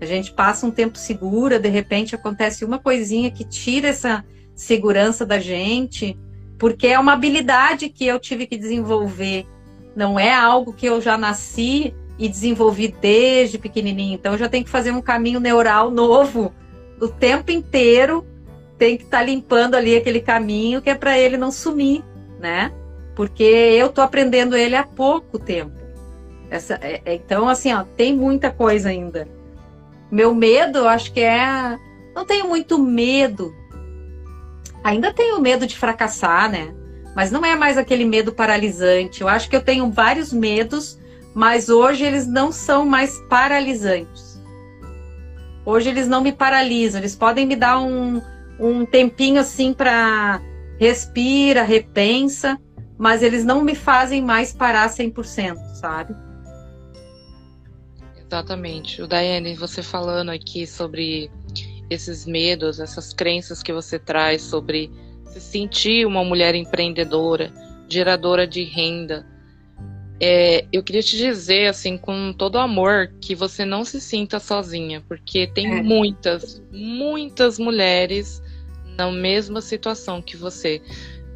[0.00, 5.24] A gente passa um tempo segura, de repente acontece uma coisinha que tira essa segurança
[5.24, 6.18] da gente,
[6.58, 9.46] porque é uma habilidade que eu tive que desenvolver.
[9.96, 14.14] Não é algo que eu já nasci e desenvolvi desde pequenininho.
[14.14, 16.52] Então eu já tenho que fazer um caminho neural novo
[17.00, 18.26] o tempo inteiro.
[18.78, 22.04] Tem que estar tá limpando ali aquele caminho que é para ele não sumir,
[22.40, 22.72] né?
[23.14, 25.72] Porque eu tô aprendendo ele há pouco tempo.
[26.50, 29.26] Essa, é, é, então, assim, ó, tem muita coisa ainda.
[30.10, 31.78] Meu medo, eu acho que é.
[32.14, 33.54] Não tenho muito medo.
[34.84, 36.74] Ainda tenho medo de fracassar, né?
[37.14, 39.20] Mas não é mais aquele medo paralisante.
[39.20, 40.98] Eu acho que eu tenho vários medos
[41.34, 44.40] mas hoje eles não são mais paralisantes.
[45.64, 48.20] Hoje eles não me paralisam, eles podem me dar um,
[48.58, 50.40] um tempinho assim para
[50.78, 52.58] respira, repensa,
[52.98, 56.14] mas eles não me fazem mais parar 100%, sabe?
[58.16, 59.00] Exatamente.
[59.00, 61.30] O Daiane, você falando aqui sobre
[61.92, 64.90] esses medos, essas crenças que você traz sobre
[65.24, 67.52] se sentir uma mulher empreendedora,
[67.88, 69.26] geradora de renda,
[70.24, 75.02] é, eu queria te dizer, assim, com todo amor, que você não se sinta sozinha,
[75.08, 75.82] porque tem é.
[75.82, 78.40] muitas, muitas mulheres
[78.96, 80.80] na mesma situação que você.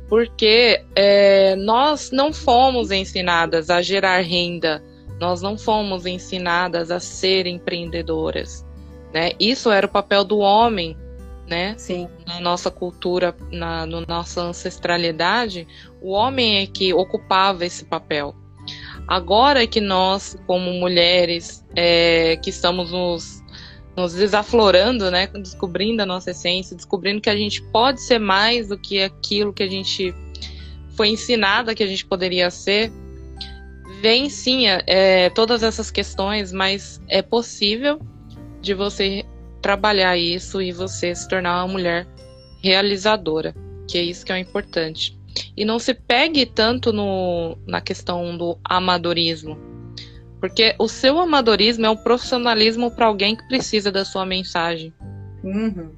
[0.08, 4.82] Porque é, nós não fomos ensinadas a gerar renda,
[5.18, 8.65] nós não fomos ensinadas a ser empreendedoras.
[9.16, 9.32] Né?
[9.40, 10.94] Isso era o papel do homem,
[11.48, 11.74] né?
[11.78, 12.06] Sim.
[12.26, 15.66] Na nossa cultura, na, na nossa ancestralidade,
[16.02, 18.36] o homem é que ocupava esse papel.
[19.08, 23.42] Agora que nós, como mulheres, é, que estamos nos,
[23.96, 28.76] nos desaflorando, né, descobrindo a nossa essência, descobrindo que a gente pode ser mais do
[28.76, 30.14] que aquilo que a gente
[30.90, 32.92] foi ensinada que a gente poderia ser,
[34.02, 37.98] vem sim é, todas essas questões, mas é possível
[38.66, 39.24] de você
[39.62, 42.06] trabalhar isso e você se tornar uma mulher
[42.60, 43.54] realizadora,
[43.88, 45.16] que é isso que é o importante.
[45.56, 49.56] E não se pegue tanto no, na questão do amadorismo.
[50.40, 54.92] Porque o seu amadorismo é um profissionalismo para alguém que precisa da sua mensagem.
[55.44, 55.90] Uhum.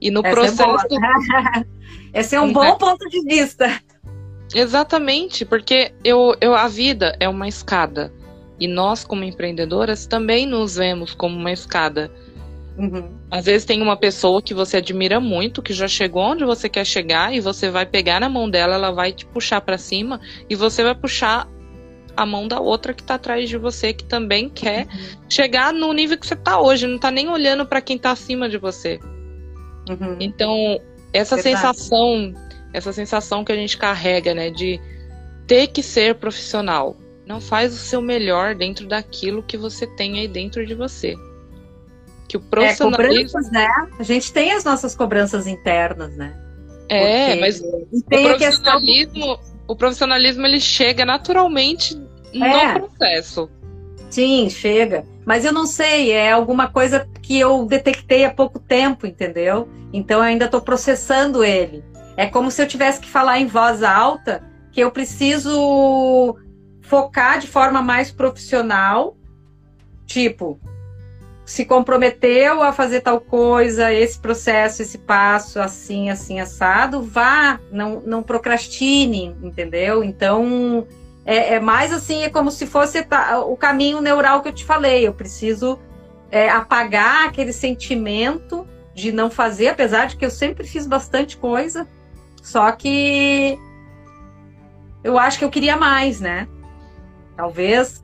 [0.00, 0.86] E no Essa é processo.
[2.14, 3.80] É Esse é um bom ponto de vista.
[4.54, 8.12] Exatamente, porque eu, eu, a vida é uma escada.
[8.64, 12.10] E nós, como empreendedoras, também nos vemos como uma escada.
[12.78, 13.10] Uhum.
[13.30, 16.86] Às vezes tem uma pessoa que você admira muito, que já chegou onde você quer
[16.86, 20.54] chegar, e você vai pegar na mão dela, ela vai te puxar para cima, e
[20.54, 21.46] você vai puxar
[22.16, 25.20] a mão da outra que tá atrás de você, que também quer uhum.
[25.28, 28.48] chegar no nível que você tá hoje, não tá nem olhando para quem tá acima
[28.48, 28.98] de você.
[29.90, 30.16] Uhum.
[30.20, 30.80] Então,
[31.12, 31.56] essa Verdade.
[31.56, 32.32] sensação,
[32.72, 34.80] essa sensação que a gente carrega, né, de
[35.46, 40.28] ter que ser profissional, não faz o seu melhor dentro daquilo que você tem aí
[40.28, 41.14] dentro de você.
[42.28, 43.40] Que o profissionalismo.
[43.40, 43.68] É, né?
[43.98, 46.34] A gente tem as nossas cobranças internas, né?
[46.88, 47.40] É, Porque...
[47.40, 49.56] mas o profissionalismo, questão...
[49.66, 51.96] o profissionalismo ele chega naturalmente
[52.32, 52.78] no é.
[52.78, 53.50] processo.
[54.10, 55.04] Sim, chega.
[55.24, 59.68] Mas eu não sei, é alguma coisa que eu detectei há pouco tempo, entendeu?
[59.92, 61.82] Então eu ainda estou processando ele.
[62.16, 66.36] É como se eu tivesse que falar em voz alta que eu preciso
[66.84, 69.16] focar de forma mais profissional.
[70.06, 70.60] Tipo,
[71.44, 78.00] se comprometeu a fazer tal coisa, esse processo, esse passo, assim, assim, assado, vá, não,
[78.00, 80.04] não procrastine, entendeu?
[80.04, 80.86] Então,
[81.24, 83.06] é, é mais assim, é como se fosse
[83.46, 85.06] o caminho neural que eu te falei.
[85.06, 85.78] Eu preciso
[86.30, 91.88] é, apagar aquele sentimento de não fazer, apesar de que eu sempre fiz bastante coisa,
[92.42, 93.58] só que
[95.02, 96.48] eu acho que eu queria mais, né?
[97.36, 98.02] Talvez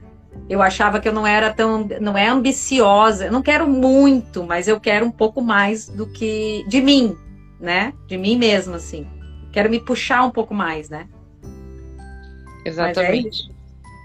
[0.49, 3.27] eu achava que eu não era tão, não é ambiciosa.
[3.27, 7.17] Eu não quero muito, mas eu quero um pouco mais do que de mim,
[7.61, 7.93] né?
[8.07, 9.07] De mim mesma, assim.
[9.53, 11.07] Quero me puxar um pouco mais, né?
[12.65, 13.51] Exatamente.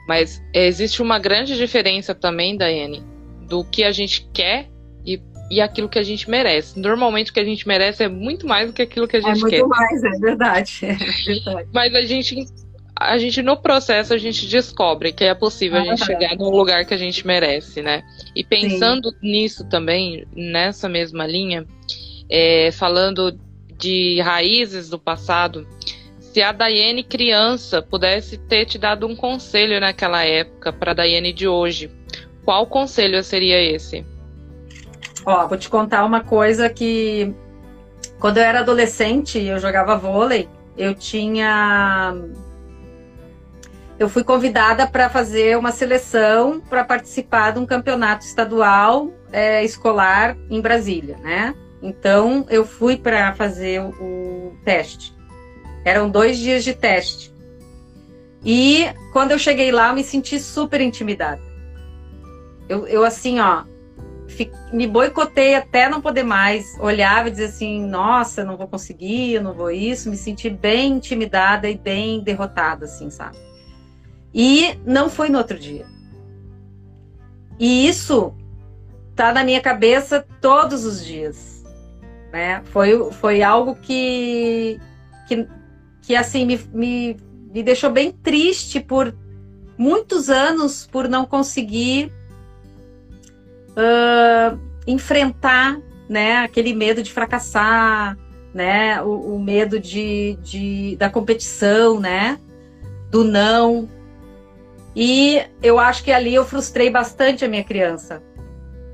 [0.07, 3.03] Mas, é mas existe uma grande diferença também, Daiane,
[3.47, 4.69] do que a gente quer
[5.05, 6.79] e, e aquilo que a gente merece.
[6.79, 9.45] Normalmente o que a gente merece é muito mais do que aquilo que a gente
[9.45, 9.57] é quer.
[9.57, 10.79] É muito mais, é verdade.
[10.85, 11.69] É verdade.
[11.73, 12.45] Mas a gente
[12.97, 16.05] a gente no processo a gente descobre que é possível ah, a gente é.
[16.05, 18.03] chegar no lugar que a gente merece, né?
[18.33, 19.17] E pensando Sim.
[19.21, 21.65] nisso também, nessa mesma linha,
[22.29, 23.37] é, falando
[23.77, 25.67] de raízes do passado,
[26.19, 31.33] se a Daiane criança pudesse ter te dado um conselho naquela época para a Daiane
[31.33, 31.91] de hoje,
[32.45, 34.05] qual conselho seria esse?
[35.25, 37.33] Ó, vou te contar uma coisa que
[38.19, 42.15] quando eu era adolescente, eu jogava vôlei, eu tinha
[43.97, 50.37] eu fui convidada para fazer uma seleção para participar de um campeonato estadual é, escolar
[50.49, 51.55] em Brasília, né?
[51.81, 55.15] Então eu fui para fazer o, teste.
[55.85, 57.33] Eram dois dias de teste.
[58.43, 61.41] E quando eu cheguei lá, eu me senti super intimidada.
[62.67, 63.63] Eu, eu assim, ó,
[64.73, 66.65] me boicotei até não poder mais.
[66.79, 70.09] Olhava e dizia assim: nossa, não vou conseguir, eu não vou isso.
[70.09, 73.44] Me senti bem intimidada e bem derrotada, assim, sabe?
[74.37, 75.85] E não foi no outro dia.
[77.57, 78.35] E isso
[79.15, 81.63] tá na minha cabeça todos os dias.
[82.33, 82.61] Né?
[82.65, 84.77] Foi, foi algo que,
[85.25, 85.47] que,
[86.01, 87.17] que assim, me, me,
[87.49, 89.15] me deixou bem triste por
[89.77, 92.11] muitos anos por não conseguir
[93.71, 95.79] uh, enfrentar
[96.09, 98.17] né, aquele medo de fracassar,
[98.53, 102.37] né, o, o medo de, de, da competição, né,
[103.09, 103.94] do não.
[104.95, 108.23] E eu acho que ali eu frustrei bastante a minha criança.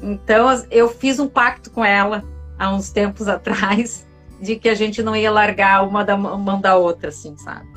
[0.02, 2.24] Então eu fiz um pacto com ela
[2.58, 4.08] há uns tempos atrás
[4.42, 7.68] de que a gente não ia largar uma da mão da outra, assim, sabe?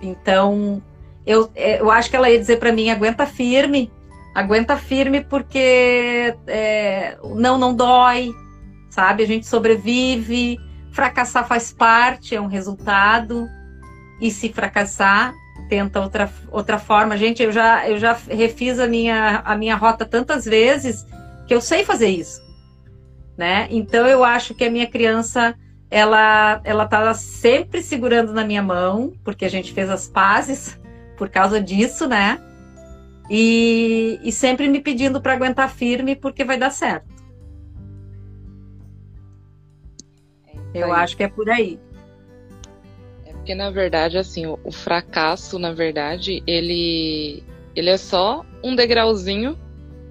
[0.00, 0.80] Então
[1.26, 3.90] eu, eu acho que ela ia dizer para mim: aguenta firme,
[4.34, 8.32] aguenta firme porque é, não, não dói,
[8.88, 9.24] sabe?
[9.24, 10.58] A gente sobrevive,
[10.92, 13.48] fracassar faz parte, é um resultado,
[14.20, 15.34] e se fracassar,
[15.68, 17.16] tenta outra, outra forma.
[17.16, 21.06] Gente, eu já, eu já refiz a minha, a minha rota tantas vezes
[21.46, 22.42] que eu sei fazer isso,
[23.36, 23.68] né?
[23.70, 25.54] Então eu acho que a minha criança
[25.90, 30.78] ela ela tá sempre segurando na minha mão, porque a gente fez as pazes
[31.16, 32.40] por causa disso, né?
[33.30, 37.06] E, e sempre me pedindo para aguentar firme porque vai dar certo.
[40.72, 41.78] É Eu acho que é por aí.
[43.48, 47.42] Porque na verdade assim o, o fracasso na verdade ele
[47.74, 49.58] ele é só um degrauzinho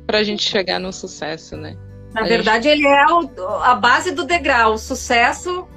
[0.08, 1.78] para a gente chegar no sucesso, né?
[2.16, 2.80] Na a verdade, gente...
[2.80, 3.30] ele é o,
[3.62, 4.74] a base do degrau.
[4.74, 5.68] O sucesso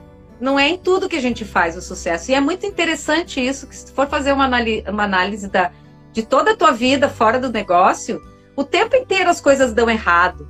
[0.41, 2.31] não é em tudo que a gente faz o sucesso.
[2.31, 4.49] E é muito interessante isso, que se for fazer uma,
[4.89, 5.71] uma análise da,
[6.15, 8.23] de toda a tua vida fora do negócio,
[8.57, 10.49] o tempo inteiro as coisas dão errado.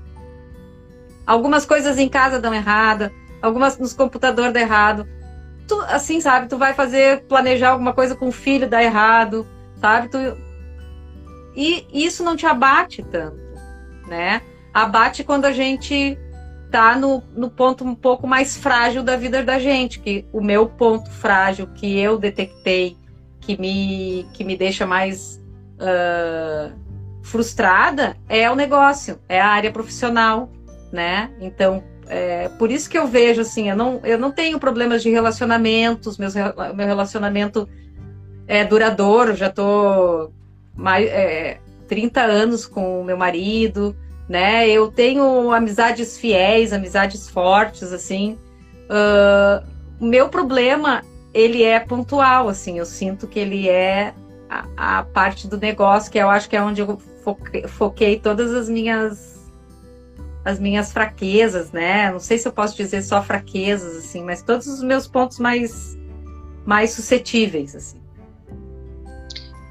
[1.27, 3.11] Algumas coisas em casa dão errado,
[3.43, 5.09] algumas nos computadores dão errado.
[5.71, 9.47] Tu, assim, sabe, tu vai fazer, planejar alguma coisa com o filho, dá errado,
[9.77, 10.09] sabe?
[10.09, 10.18] Tu...
[11.55, 13.39] E isso não te abate tanto,
[14.09, 14.43] né?
[14.75, 16.18] Abate quando a gente
[16.73, 20.68] tá no, no ponto um pouco mais frágil da vida da gente, que o meu
[20.68, 22.97] ponto frágil que eu detectei,
[23.41, 25.41] que me, que me deixa mais
[25.77, 26.77] uh,
[27.23, 30.51] frustrada é o negócio, é a área profissional,
[30.91, 31.31] né?
[31.41, 31.81] Então,
[32.11, 36.19] é, por isso que eu vejo assim, eu não, eu não tenho problemas de relacionamentos,
[36.19, 37.69] meus, meu relacionamento
[38.49, 40.33] é duradouro, já tô
[40.75, 43.95] mais, é, 30 anos com o meu marido,
[44.29, 44.69] né?
[44.69, 48.37] Eu tenho amizades fiéis, amizades fortes, assim.
[48.89, 49.65] Uh,
[50.01, 51.03] o meu problema,
[51.33, 54.13] ele é pontual, assim, eu sinto que ele é
[54.49, 58.53] a, a, parte do negócio, que eu acho que é onde eu foquei, foquei todas
[58.53, 59.30] as minhas
[60.45, 62.11] as minhas fraquezas, né?
[62.11, 65.99] Não sei se eu posso dizer só fraquezas, assim, mas todos os meus pontos mais
[66.64, 68.01] mais suscetíveis, assim.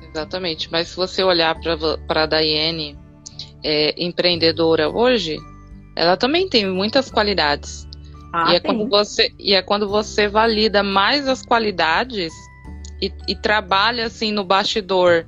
[0.10, 0.72] Exatamente.
[0.72, 1.56] Mas se você olhar
[2.08, 2.98] para a Daiane,
[3.64, 5.38] é, empreendedora hoje,
[5.96, 7.88] ela também tem muitas qualidades.
[8.34, 12.32] Ah, e, é quando você, e é quando você valida mais as qualidades
[13.02, 15.26] e, e trabalha assim no bastidor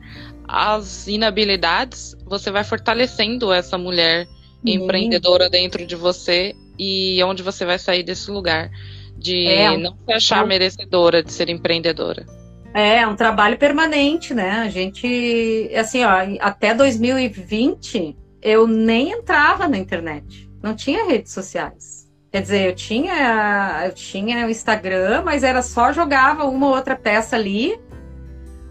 [0.48, 4.28] as inabilidades, você vai fortalecendo essa mulher
[4.66, 8.70] empreendedora dentro de você e onde você vai sair desse lugar
[9.18, 12.26] de é, não se achar é, merecedora de ser empreendedora.
[12.74, 14.52] É, é um trabalho permanente, né?
[14.60, 22.10] A gente, assim, ó, até 2020 eu nem entrava na internet, não tinha redes sociais.
[22.32, 26.96] Quer dizer, eu tinha, eu tinha o Instagram, mas era só jogava uma ou outra
[26.96, 27.78] peça ali,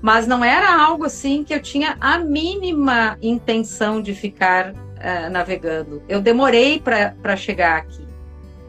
[0.01, 6.03] mas não era algo assim que eu tinha a mínima intenção de ficar uh, navegando.
[6.09, 8.07] Eu demorei para chegar aqui,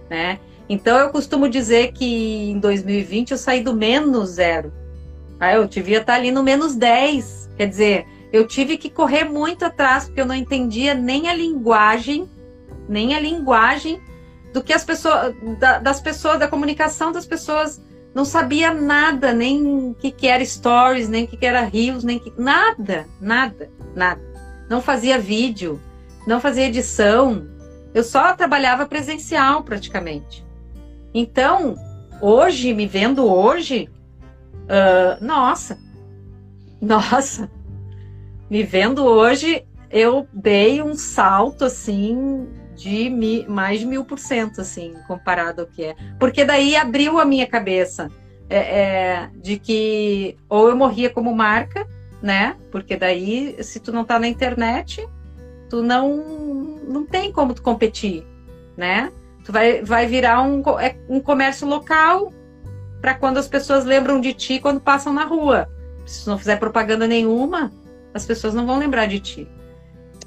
[0.09, 0.39] né?
[0.69, 4.71] Então eu costumo dizer que em 2020 eu saí do menos zero.
[5.39, 7.49] Aí eu devia estar ali no menos 10.
[7.57, 12.29] Quer dizer, eu tive que correr muito atrás porque eu não entendia nem a linguagem,
[12.87, 13.99] nem a linguagem
[14.53, 17.81] do que as pessoas, da, das pessoas, da comunicação das pessoas.
[18.13, 22.03] Não sabia nada, nem o que, que era stories, nem o que, que era rios,
[22.03, 24.21] nem que, nada, nada, nada.
[24.69, 25.81] Não fazia vídeo,
[26.25, 27.47] não fazia edição.
[27.93, 30.45] Eu só trabalhava presencial praticamente.
[31.13, 31.75] Então,
[32.21, 33.89] hoje, me vendo hoje,
[34.63, 35.77] uh, nossa,
[36.81, 37.49] nossa,
[38.49, 43.09] me vendo hoje, eu dei um salto assim de
[43.47, 45.95] mais de mil por cento, assim, comparado ao que é.
[46.19, 48.09] Porque daí abriu a minha cabeça
[48.49, 51.87] é, é, de que ou eu morria como marca,
[52.21, 52.55] né?
[52.71, 55.07] Porque daí, se tu não tá na internet,
[55.71, 56.17] tu não,
[56.85, 58.25] não tem como tu competir,
[58.75, 59.09] né?
[59.45, 62.33] Tu vai, vai virar um, é, um comércio local
[62.99, 65.69] para quando as pessoas lembram de ti quando passam na rua.
[66.05, 67.71] Se tu não fizer propaganda nenhuma,
[68.13, 69.47] as pessoas não vão lembrar de ti.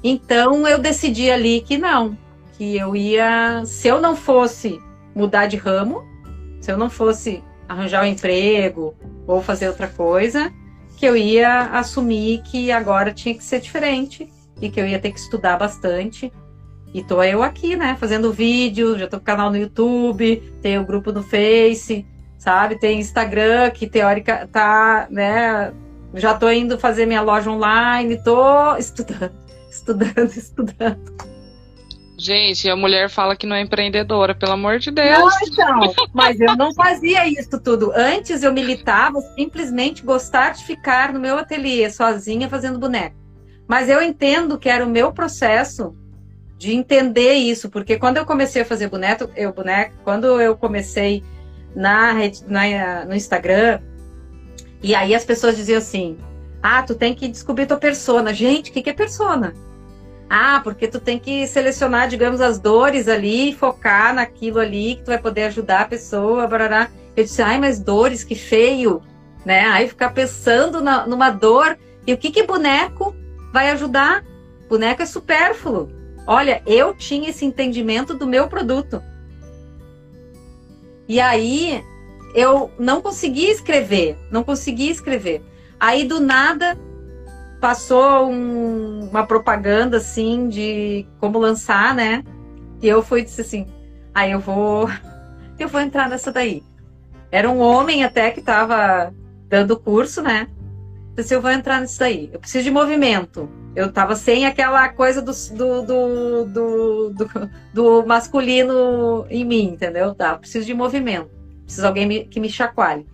[0.03, 2.17] Então eu decidi ali que não,
[2.57, 4.79] que eu ia, se eu não fosse
[5.13, 6.03] mudar de ramo,
[6.59, 8.95] se eu não fosse arranjar um emprego
[9.27, 10.51] ou fazer outra coisa,
[10.97, 15.11] que eu ia assumir que agora tinha que ser diferente e que eu ia ter
[15.11, 16.31] que estudar bastante.
[16.93, 20.85] E tô eu aqui, né, fazendo vídeo, já tô com canal no YouTube, tenho o
[20.85, 22.05] grupo no Face,
[22.37, 22.79] sabe?
[22.79, 25.73] Tem Instagram que teórica tá, né,
[26.13, 29.33] já tô indo fazer minha loja online, tô estudando,
[29.69, 31.15] estudando, estudando.
[32.17, 35.33] Gente, a mulher fala que não é empreendedora, pelo amor de Deus.
[35.57, 37.91] Não, então, mas eu não fazia isso tudo.
[37.93, 43.24] Antes eu militava simplesmente gostar de ficar no meu ateliê sozinha fazendo boneco.
[43.67, 45.95] Mas eu entendo que era o meu processo
[46.57, 51.23] de entender isso, porque quando eu comecei a fazer boneco, eu boneco, quando eu comecei
[51.75, 52.13] na,
[52.47, 53.79] na no Instagram,
[54.81, 56.17] e aí as pessoas diziam assim:
[56.61, 58.33] "Ah, tu tem que descobrir tua persona".
[58.33, 59.53] Gente, o que que é persona?
[60.29, 65.07] Ah, porque tu tem que selecionar, digamos, as dores ali, focar naquilo ali que tu
[65.07, 66.89] vai poder ajudar a pessoa, barará.
[67.15, 69.01] Eu disse, ai, mas dores, que feio,
[69.45, 69.65] né?
[69.67, 71.77] Aí ficar pensando na, numa dor.
[72.07, 73.15] E o que que boneco
[73.55, 74.21] vai ajudar?
[74.67, 75.89] Boneco é supérfluo.
[76.27, 79.01] Olha, eu tinha esse entendimento do meu produto.
[81.07, 81.81] E aí
[82.33, 85.41] eu não conseguia escrever, não conseguia escrever.
[85.79, 86.77] Aí do nada
[87.61, 92.25] passou um, uma propaganda assim de como lançar, né?
[92.81, 93.67] E eu fui disse assim,
[94.13, 94.89] aí eu vou,
[95.57, 96.61] eu vou entrar nessa daí.
[97.31, 99.13] Era um homem até que estava
[99.47, 100.49] dando curso, né?
[101.15, 102.29] Disse, eu vou entrar nisso daí.
[102.33, 103.49] Eu preciso de movimento.
[103.75, 105.81] Eu tava sem aquela coisa do, do,
[106.45, 110.13] do, do, do, masculino em mim, entendeu?
[110.13, 111.29] Tá, eu preciso de movimento.
[111.63, 113.05] Preciso de alguém me, que me chacoalhe.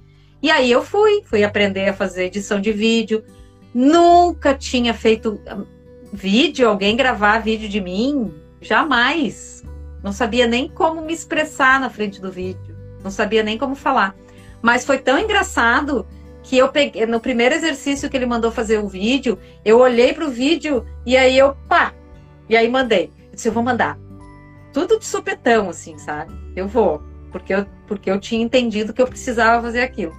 [0.41, 3.23] E aí eu fui, fui aprender a fazer edição de vídeo,
[3.73, 5.63] Nunca tinha feito ah,
[6.11, 9.63] vídeo, alguém gravar vídeo de mim, jamais.
[10.03, 14.15] Não sabia nem como me expressar na frente do vídeo, não sabia nem como falar.
[14.61, 16.05] Mas foi tão engraçado
[16.43, 20.25] que eu peguei no primeiro exercício que ele mandou fazer o vídeo, eu olhei para
[20.25, 21.93] o vídeo e aí eu pá,
[22.49, 23.11] e aí mandei.
[23.29, 23.97] Eu disse, eu vou mandar.
[24.73, 26.33] Tudo de supetão, assim, sabe?
[26.55, 30.15] Eu vou, porque eu, porque eu tinha entendido que eu precisava fazer aquilo.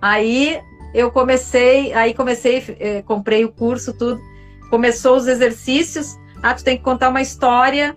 [0.00, 0.60] Aí
[0.94, 4.20] eu comecei, aí comecei, eh, comprei o curso, tudo.
[4.70, 6.16] Começou os exercícios.
[6.42, 7.96] Ah, tu tem que contar uma história,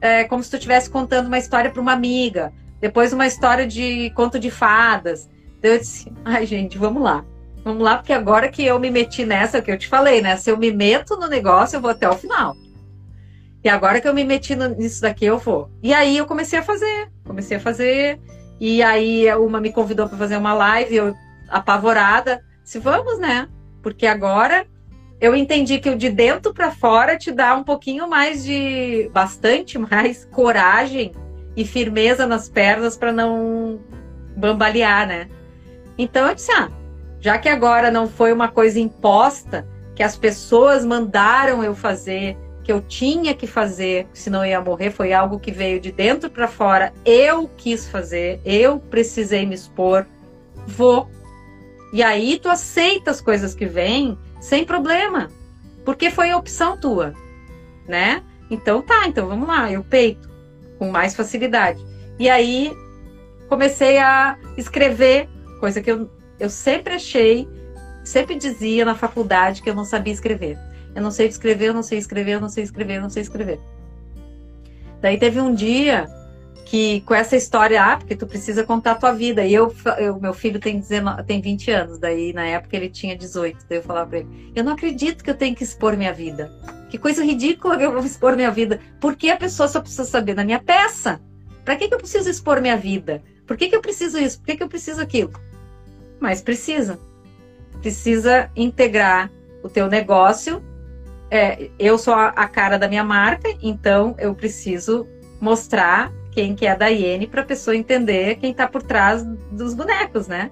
[0.00, 2.52] é, como se tu estivesse contando uma história para uma amiga.
[2.80, 5.28] Depois uma história de conto de fadas.
[5.58, 7.24] Então eu disse, ai gente, vamos lá.
[7.64, 10.36] Vamos lá, porque agora que eu me meti nessa, que eu te falei, né?
[10.36, 12.54] Se eu me meto no negócio, eu vou até o final.
[13.64, 15.68] E agora que eu me meti nisso daqui, eu vou.
[15.82, 18.20] E aí eu comecei a fazer, comecei a fazer.
[18.60, 21.14] E aí uma me convidou para fazer uma live, eu
[21.48, 22.40] apavorada.
[22.62, 23.48] Se vamos, né?
[23.82, 24.64] Porque agora
[25.20, 29.78] eu entendi que o de dentro para fora te dá um pouquinho mais de bastante
[29.78, 31.12] mais coragem
[31.56, 33.80] e firmeza nas pernas para não
[34.36, 35.28] bambalear, né?
[35.98, 36.70] Então eu disse, ah,
[37.20, 42.70] já que agora não foi uma coisa imposta, que as pessoas mandaram eu fazer, que
[42.70, 46.48] eu tinha que fazer, senão eu ia morrer, foi algo que veio de dentro para
[46.48, 50.06] fora, eu quis fazer, eu precisei me expor,
[50.66, 51.08] vou
[51.92, 55.30] e aí tu aceita as coisas que vêm sem problema,
[55.84, 57.14] porque foi a opção tua,
[57.86, 58.22] né?
[58.50, 60.28] Então tá, então vamos lá, eu peito
[60.78, 61.82] com mais facilidade.
[62.18, 62.76] E aí
[63.48, 65.28] comecei a escrever,
[65.58, 67.48] coisa que eu, eu sempre achei,
[68.04, 70.58] sempre dizia na faculdade que eu não sabia escrever.
[70.94, 73.22] Eu não sei escrever, eu não sei escrever, eu não sei escrever, eu não sei
[73.22, 73.60] escrever.
[75.00, 76.06] Daí teve um dia
[76.66, 79.44] que com essa história, ah, porque tu precisa contar a tua vida.
[79.44, 83.16] E eu, eu meu filho tem, 19, tem 20 anos, daí na época ele tinha
[83.16, 83.66] 18.
[83.68, 86.52] Daí eu falava pra ele: Eu não acredito que eu tenho que expor minha vida.
[86.90, 88.80] Que coisa ridícula que eu vou expor minha vida.
[89.00, 91.20] Por que a pessoa só precisa saber na minha peça?
[91.64, 93.22] Para que, que eu preciso expor minha vida?
[93.46, 94.38] Por que, que eu preciso isso?
[94.38, 95.32] Por que, que eu preciso aquilo?
[96.20, 96.98] Mas precisa.
[97.80, 99.30] Precisa integrar
[99.62, 100.62] o teu negócio.
[101.30, 105.06] É, eu sou a cara da minha marca, então eu preciso
[105.40, 109.74] mostrar quem que é a Daiane para a pessoa entender quem está por trás dos
[109.74, 110.50] bonecos, né?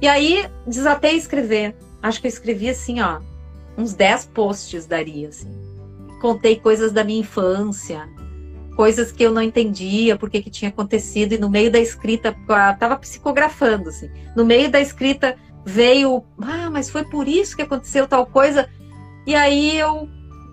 [0.00, 1.74] E aí desatei escrever.
[2.02, 3.20] Acho que eu escrevi assim, ó,
[3.76, 5.50] uns 10 posts daria, assim.
[6.20, 8.08] contei coisas da minha infância,
[8.82, 12.36] coisas que eu não entendia, porque que tinha acontecido, e no meio da escrita,
[12.72, 18.08] estava psicografando, assim, no meio da escrita veio, ah, mas foi por isso que aconteceu
[18.08, 18.68] tal coisa,
[19.24, 20.08] e aí eu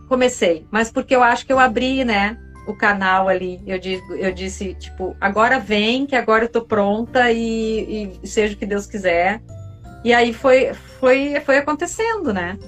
[0.07, 4.31] comecei, mas porque eu acho que eu abri, né, o canal ali, eu, digo, eu
[4.31, 8.85] disse, tipo, agora vem, que agora eu tô pronta e, e seja o que Deus
[8.85, 9.41] quiser,
[10.05, 12.59] e aí foi, foi, foi acontecendo, né,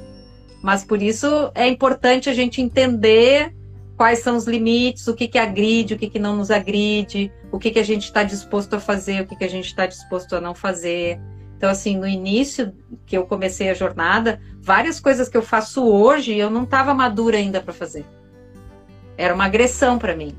[0.63, 3.53] mas por isso é importante a gente entender
[4.01, 7.59] quais são os limites, o que, que agride, o que, que não nos agride, o
[7.59, 10.35] que, que a gente está disposto a fazer, o que, que a gente está disposto
[10.35, 11.19] a não fazer.
[11.55, 12.73] Então, assim, no início
[13.05, 17.37] que eu comecei a jornada, várias coisas que eu faço hoje eu não estava madura
[17.37, 18.03] ainda para fazer.
[19.15, 20.35] Era uma agressão para mim.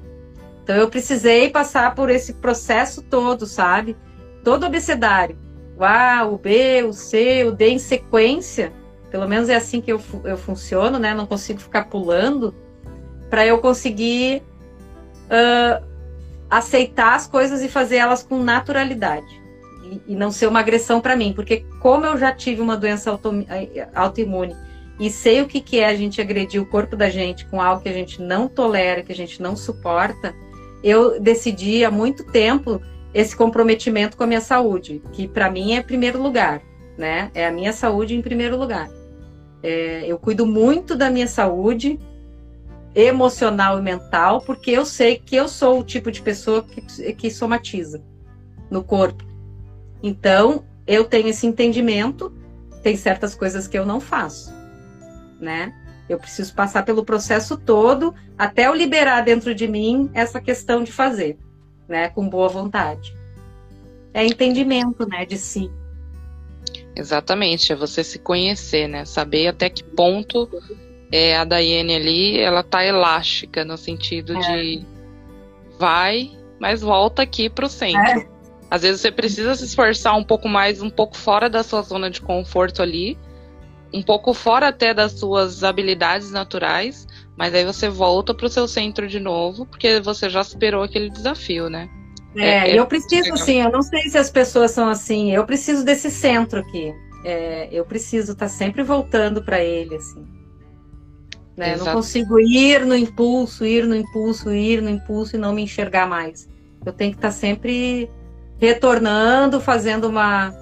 [0.64, 3.96] Então, eu precisei passar por esse processo todo, sabe?
[4.42, 5.38] Todo abecedário.
[5.78, 8.72] O A, o B, o C, o D em sequência.
[9.08, 11.14] Pelo menos é assim que eu, eu funciono, né?
[11.14, 12.52] Não consigo ficar pulando
[13.32, 14.42] para eu conseguir
[15.24, 15.82] uh,
[16.50, 19.40] aceitar as coisas e fazer elas com naturalidade
[19.84, 23.10] e, e não ser uma agressão para mim, porque como eu já tive uma doença
[23.10, 23.32] auto,
[23.94, 24.54] autoimune
[25.00, 27.82] e sei o que, que é a gente agredir o corpo da gente com algo
[27.82, 30.34] que a gente não tolera, que a gente não suporta,
[30.84, 32.82] eu decidi há muito tempo
[33.14, 36.60] esse comprometimento com a minha saúde, que para mim é primeiro lugar,
[36.98, 37.30] né?
[37.34, 38.90] É a minha saúde em primeiro lugar.
[39.62, 41.98] É, eu cuido muito da minha saúde,
[42.94, 47.30] emocional e mental, porque eu sei que eu sou o tipo de pessoa que, que
[47.30, 48.02] somatiza
[48.70, 49.24] no corpo.
[50.02, 52.32] Então, eu tenho esse entendimento,
[52.82, 54.52] tem certas coisas que eu não faço,
[55.40, 55.72] né?
[56.08, 60.92] Eu preciso passar pelo processo todo até eu liberar dentro de mim essa questão de
[60.92, 61.38] fazer,
[61.88, 62.08] né?
[62.08, 63.16] Com boa vontade.
[64.12, 65.70] É entendimento, né, de si.
[66.94, 69.04] Exatamente, é você se conhecer, né?
[69.06, 70.48] Saber até que ponto
[71.12, 74.40] é, a Daiane ali, ela tá elástica no sentido é.
[74.40, 74.86] de
[75.78, 78.20] vai, mas volta aqui pro centro.
[78.20, 78.32] É.
[78.70, 82.08] Às vezes você precisa se esforçar um pouco mais, um pouco fora da sua zona
[82.08, 83.18] de conforto ali,
[83.92, 87.06] um pouco fora até das suas habilidades naturais,
[87.36, 91.68] mas aí você volta pro seu centro de novo, porque você já superou aquele desafio,
[91.68, 91.90] né?
[92.34, 95.84] É, é eu preciso, sim, eu não sei se as pessoas são assim, eu preciso
[95.84, 96.94] desse centro aqui.
[97.26, 100.41] É, eu preciso estar tá sempre voltando para ele, assim.
[101.56, 101.76] Né?
[101.76, 106.06] Não consigo ir no impulso, ir no impulso, ir no impulso e não me enxergar
[106.06, 106.48] mais.
[106.84, 108.10] Eu tenho que estar sempre
[108.58, 110.54] retornando, fazendo uma,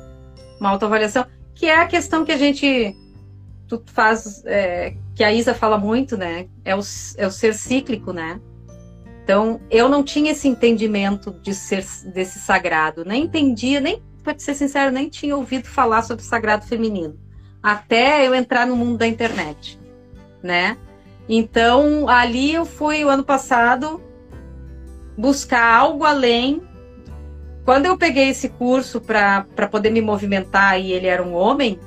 [0.58, 1.24] uma autoavaliação,
[1.54, 2.96] que é a questão que a gente
[3.68, 6.48] tu faz, é, que a Isa fala muito, né?
[6.64, 6.80] É o,
[7.16, 8.40] é o ser cíclico, né?
[9.22, 14.54] Então, eu não tinha esse entendimento de ser desse sagrado, nem entendia, nem, pode ser
[14.54, 17.16] sincero, nem tinha ouvido falar sobre o sagrado feminino,
[17.62, 19.79] até eu entrar no mundo da internet
[20.42, 20.76] né?
[21.28, 24.02] Então, ali eu fui o ano passado
[25.16, 26.62] buscar algo além.
[27.64, 31.78] Quando eu peguei esse curso para poder me movimentar e ele era um homem,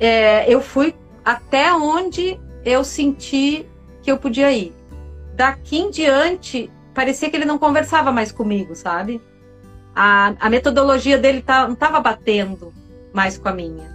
[0.00, 0.94] é, eu fui
[1.24, 3.66] até onde eu senti
[4.02, 4.74] que eu podia ir.
[5.34, 9.22] Daqui em diante, parecia que ele não conversava mais comigo, sabe?
[9.94, 12.72] A, a metodologia dele tá, não estava batendo
[13.12, 13.91] mais com a minha.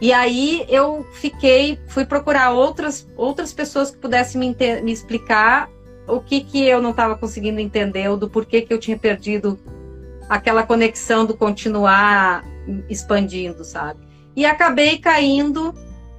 [0.00, 5.70] E aí eu fiquei, fui procurar outras, outras pessoas que pudessem me, me explicar
[6.06, 9.58] o que, que eu não estava conseguindo entender, ou do porquê que eu tinha perdido
[10.28, 12.44] aquela conexão do continuar
[12.88, 14.00] expandindo, sabe?
[14.34, 15.74] E acabei caindo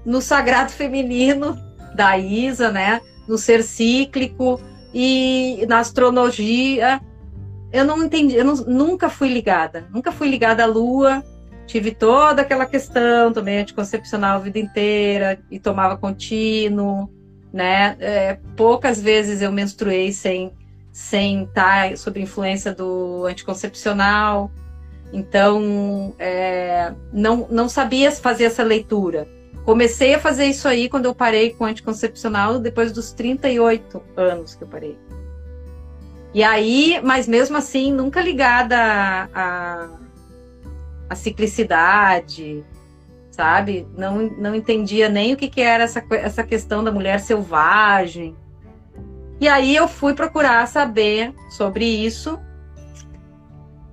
[0.05, 1.57] no sagrado feminino
[1.93, 3.01] da Isa, né?
[3.27, 4.59] No ser cíclico
[4.93, 7.01] e na astrologia.
[7.71, 11.23] Eu não entendi, eu não, nunca fui ligada, nunca fui ligada à lua,
[11.67, 17.09] tive toda aquela questão também anticoncepcional a vida inteira e tomava contínuo,
[17.53, 17.95] né?
[17.99, 20.53] É, poucas vezes eu menstruei sem
[20.91, 24.49] sem estar sob influência do anticoncepcional,
[25.13, 29.27] então é, não não sabia fazer essa leitura.
[29.63, 34.63] Comecei a fazer isso aí quando eu parei com anticoncepcional depois dos 38 anos que
[34.63, 34.97] eu parei.
[36.33, 39.89] E aí, mas mesmo assim, nunca ligada a, a
[41.09, 42.63] a ciclicidade,
[43.31, 43.87] sabe?
[43.95, 48.35] Não, não entendia nem o que, que era essa, essa questão da mulher selvagem.
[49.39, 52.39] E aí eu fui procurar saber sobre isso,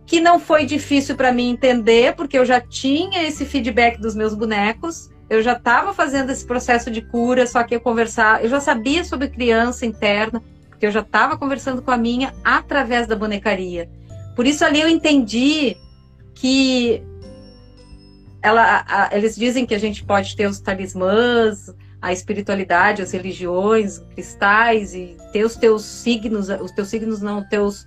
[0.06, 4.34] que não foi difícil para mim entender, porque eu já tinha esse feedback dos meus
[4.34, 8.60] bonecos, eu já estava fazendo esse processo de cura, só que eu conversar, eu já
[8.60, 13.88] sabia sobre criança interna, porque eu já estava conversando com a minha através da bonecaria.
[14.34, 15.76] Por isso ali eu entendi
[16.34, 17.02] que
[18.42, 23.98] ela, a, eles dizem que a gente pode ter os talismãs, a espiritualidade, as religiões,
[24.14, 27.86] cristais e ter os teus signos, os teus signos não, os teus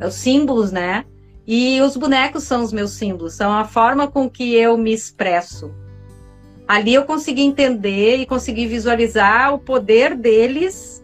[0.00, 1.04] os símbolos, né?
[1.46, 5.72] E os bonecos são os meus símbolos, são a forma com que eu me expresso.
[6.66, 11.02] Ali eu consegui entender e consegui visualizar o poder deles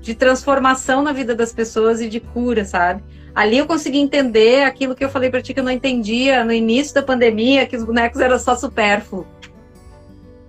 [0.00, 3.02] de transformação na vida das pessoas e de cura, sabe?
[3.38, 6.52] Ali eu consegui entender aquilo que eu falei para ti que eu não entendia no
[6.52, 9.24] início da pandemia, que os bonecos eram só supérfluo.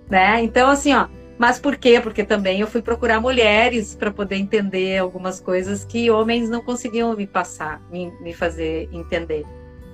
[0.08, 0.42] Né?
[0.42, 1.06] Então, assim, ó,
[1.38, 2.00] mas por quê?
[2.00, 7.14] Porque também eu fui procurar mulheres para poder entender algumas coisas que homens não conseguiam
[7.14, 9.46] me passar, me, me fazer entender,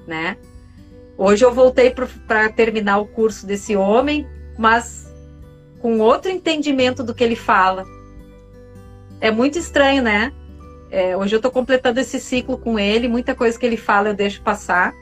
[0.07, 0.38] né?
[1.18, 1.90] Hoje eu voltei
[2.26, 4.26] para terminar o curso desse homem,
[4.57, 5.07] mas
[5.82, 7.84] com outro entendimento do que ele fala.
[9.20, 10.32] É muito estranho, né?
[10.97, 14.14] É, hoje eu estou completando esse ciclo com ele, muita coisa que ele fala eu
[14.14, 14.94] deixo passar,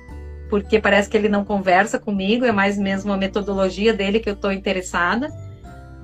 [0.50, 4.34] porque parece que ele não conversa comigo, é mais mesmo a metodologia dele que eu
[4.34, 5.28] estou interessada.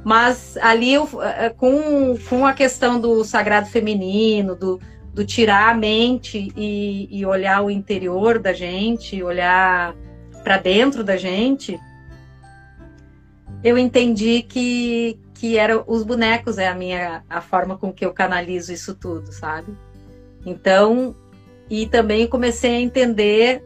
[0.04, 4.80] Mas ali eu, eh, com, com a questão do sagrado feminino, do,
[5.12, 9.92] do tirar a mente e, e olhar o interior da gente, olhar
[10.44, 11.80] para dentro da gente,
[13.62, 18.12] eu entendi que, que era os bonecos é a minha a forma com que eu
[18.12, 19.74] canalizo isso tudo, sabe?
[20.44, 21.14] Então,
[21.68, 23.62] e também comecei a entender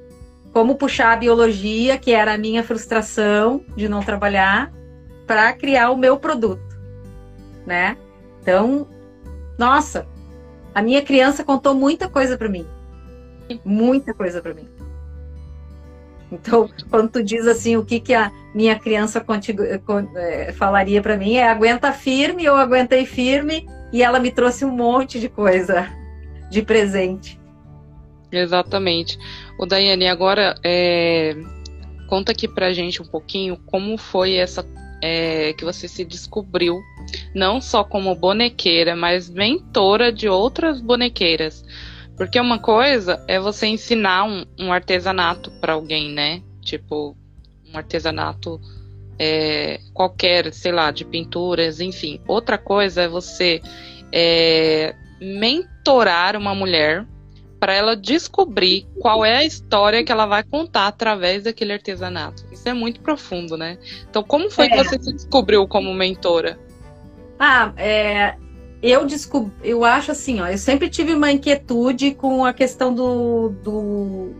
[0.52, 4.72] como puxar a biologia, que era a minha frustração de não trabalhar,
[5.26, 6.78] para criar o meu produto,
[7.66, 7.96] né?
[8.40, 8.86] Então,
[9.58, 10.06] nossa,
[10.74, 12.66] a minha criança contou muita coisa para mim,
[13.64, 14.68] muita coisa para mim.
[16.34, 21.16] Então, quando tu diz assim, o que que a minha criança contigo, é, falaria para
[21.16, 25.88] mim é aguenta firme, eu aguentei firme e ela me trouxe um monte de coisa
[26.50, 27.40] de presente.
[28.30, 29.18] Exatamente.
[29.58, 31.36] O Daiane, agora é,
[32.08, 34.66] conta aqui pra gente um pouquinho como foi essa
[35.02, 36.80] é, que você se descobriu
[37.34, 41.64] não só como bonequeira, mas mentora de outras bonequeiras.
[42.16, 46.42] Porque uma coisa é você ensinar um, um artesanato para alguém, né?
[46.60, 47.16] Tipo,
[47.72, 48.60] um artesanato
[49.18, 52.20] é, qualquer, sei lá, de pinturas, enfim.
[52.26, 53.60] Outra coisa é você
[54.12, 57.06] é, mentorar uma mulher
[57.58, 62.44] para ela descobrir qual é a história que ela vai contar através daquele artesanato.
[62.52, 63.78] Isso é muito profundo, né?
[64.08, 64.68] Então, como foi é.
[64.68, 66.58] que você se descobriu como mentora?
[67.38, 68.36] Ah, é,
[68.90, 73.48] eu descobri, eu acho assim, ó, eu sempre tive uma inquietude com a questão do,
[73.62, 74.30] do,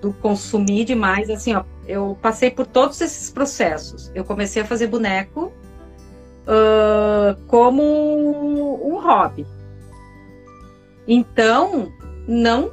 [0.00, 4.10] do consumir demais, assim, ó, eu passei por todos esses processos.
[4.14, 5.52] Eu comecei a fazer boneco
[6.46, 9.46] uh, como um hobby.
[11.06, 11.92] Então,
[12.26, 12.70] não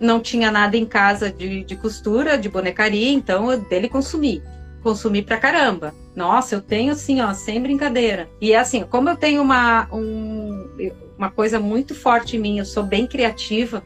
[0.00, 4.42] não tinha nada em casa de, de costura, de bonecaria, então eu dele consumi.
[4.80, 5.92] Consumi pra caramba.
[6.18, 8.28] Nossa, eu tenho assim, ó, sem brincadeira.
[8.40, 10.68] E é assim, como eu tenho uma, um,
[11.16, 13.84] uma coisa muito forte em mim, eu sou bem criativa,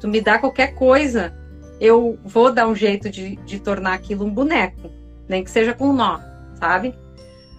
[0.00, 1.36] tu me dá qualquer coisa,
[1.78, 4.90] eu vou dar um jeito de, de tornar aquilo um boneco,
[5.28, 6.18] nem que seja com nó,
[6.58, 6.94] sabe?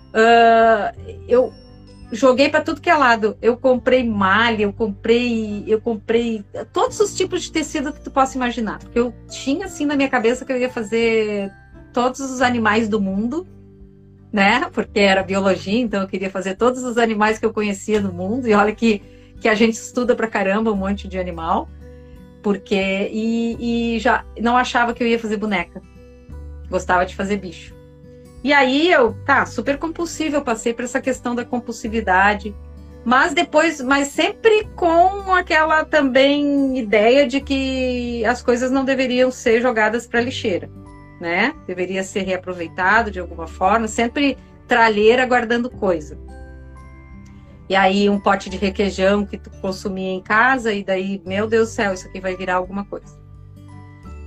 [0.10, 1.54] Uh, eu
[2.12, 3.38] joguei para tudo que é lado.
[3.40, 6.44] Eu comprei malha, eu comprei, eu comprei
[6.74, 10.10] todos os tipos de tecido que tu possa imaginar, porque eu tinha assim na minha
[10.10, 11.52] cabeça que eu ia fazer
[11.94, 13.46] todos os animais do mundo,
[14.32, 14.70] né?
[14.74, 18.48] Porque era biologia, então eu queria fazer todos os animais que eu conhecia no mundo.
[18.48, 19.02] E olha que
[19.40, 21.70] que a gente estuda pra caramba um monte de animal,
[22.42, 25.82] porque e, e já não achava que eu ia fazer boneca.
[26.70, 27.76] Gostava de fazer bicho.
[28.44, 32.56] E aí eu, tá, super compulsiva, eu passei por essa questão da compulsividade,
[33.04, 39.62] mas depois, mas sempre com aquela também ideia de que as coisas não deveriam ser
[39.62, 40.70] jogadas para lixeira,
[41.20, 41.54] né?
[41.66, 44.38] Deveria ser reaproveitado de alguma forma, sempre
[44.68, 46.18] tralheira guardando coisa.
[47.70, 51.70] E aí um pote de requeijão que tu consumia em casa e daí, meu Deus
[51.70, 53.18] do céu, isso aqui vai virar alguma coisa.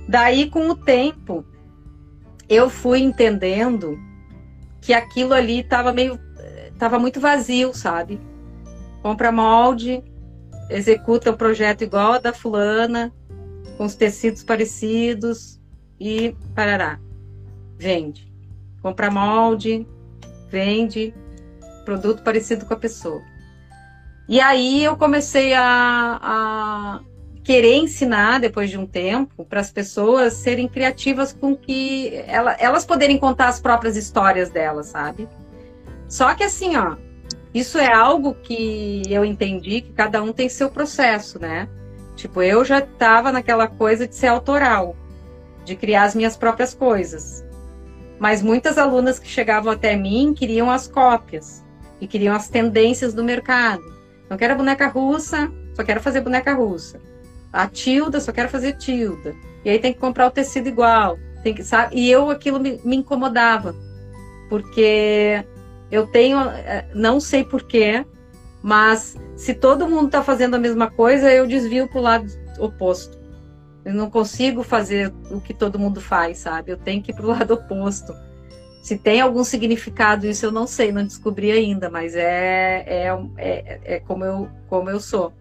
[0.07, 1.45] Daí com o tempo,
[2.47, 3.97] eu fui entendendo
[4.81, 6.19] que aquilo ali estava meio
[6.67, 8.19] estava muito vazio, sabe?
[9.03, 10.03] Compra molde,
[10.67, 13.13] executa o projeto igual a da fulana,
[13.77, 15.60] com os tecidos parecidos
[16.01, 16.99] e parará.
[17.77, 18.27] Vende.
[18.81, 19.85] Compra molde,
[20.49, 21.13] vende
[21.85, 23.21] produto parecido com a pessoa.
[24.27, 26.99] E aí eu comecei a, a
[27.43, 32.83] querer ensinar depois de um tempo para as pessoas serem criativas com que ela, elas
[32.83, 35.29] poderem contar as próprias histórias delas, sabe?
[36.07, 36.95] Só que assim, ó,
[37.53, 41.69] isso é algo que eu entendi que cada um tem seu processo, né?
[42.15, 44.95] Tipo, eu já estava naquela coisa de ser autoral,
[45.63, 47.45] de criar as minhas próprias coisas.
[48.19, 51.63] Mas muitas alunas que chegavam até mim queriam as cópias.
[51.99, 53.83] e queriam as tendências do mercado.
[54.27, 56.99] Não quero boneca russa, só quero fazer boneca russa.
[57.53, 59.35] A tilda, só quero fazer tilda.
[59.63, 61.19] E aí tem que comprar o tecido igual.
[61.43, 61.95] Tem que, sabe?
[61.95, 63.75] E eu aquilo me, me incomodava.
[64.49, 65.45] Porque
[65.91, 68.03] eu tenho, eh, não sei porquê,
[68.63, 72.27] mas se todo mundo está fazendo a mesma coisa, eu desvio para o lado
[72.59, 73.20] oposto.
[73.83, 76.71] Eu não consigo fazer o que todo mundo faz, sabe?
[76.71, 78.13] Eu tenho que ir para o lado oposto.
[78.81, 83.79] Se tem algum significado isso, eu não sei, não descobri ainda, mas é, é, é,
[83.95, 85.33] é como, eu, como eu sou.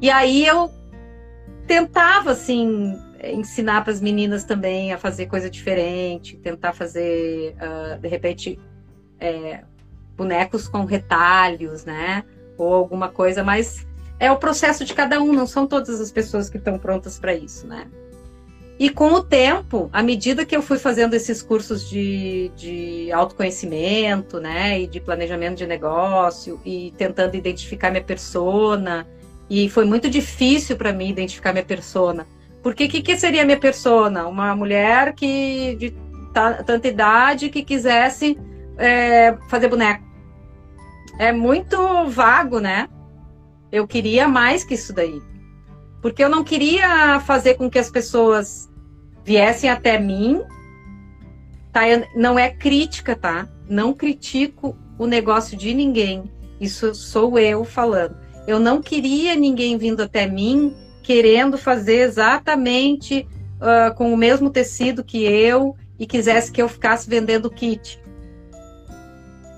[0.00, 0.70] E aí eu
[1.66, 8.08] tentava, assim, ensinar para as meninas também a fazer coisa diferente, tentar fazer, uh, de
[8.08, 8.60] repente,
[9.18, 9.64] é,
[10.16, 12.24] bonecos com retalhos, né?
[12.56, 13.86] Ou alguma coisa, mas
[14.24, 17.34] é o processo de cada um, não são todas as pessoas que estão prontas para
[17.34, 17.86] isso, né?
[18.78, 24.40] E com o tempo, à medida que eu fui fazendo esses cursos de, de autoconhecimento,
[24.40, 29.06] né, e de planejamento de negócio, e tentando identificar minha persona,
[29.48, 32.26] e foi muito difícil para mim identificar minha persona.
[32.62, 34.26] Porque o que, que seria minha persona?
[34.26, 35.94] Uma mulher que de
[36.32, 38.36] tanta idade que quisesse
[38.78, 40.02] é, fazer boneco.
[41.18, 42.88] É muito vago, né?
[43.74, 45.20] Eu queria mais que isso daí.
[46.00, 48.70] Porque eu não queria fazer com que as pessoas
[49.24, 50.40] viessem até mim.
[51.72, 51.80] Tá?
[52.14, 53.48] Não é crítica, tá?
[53.68, 56.30] Não critico o negócio de ninguém.
[56.60, 58.16] Isso sou eu falando.
[58.46, 60.72] Eu não queria ninguém vindo até mim
[61.02, 67.10] querendo fazer exatamente uh, com o mesmo tecido que eu e quisesse que eu ficasse
[67.10, 68.00] vendendo kit.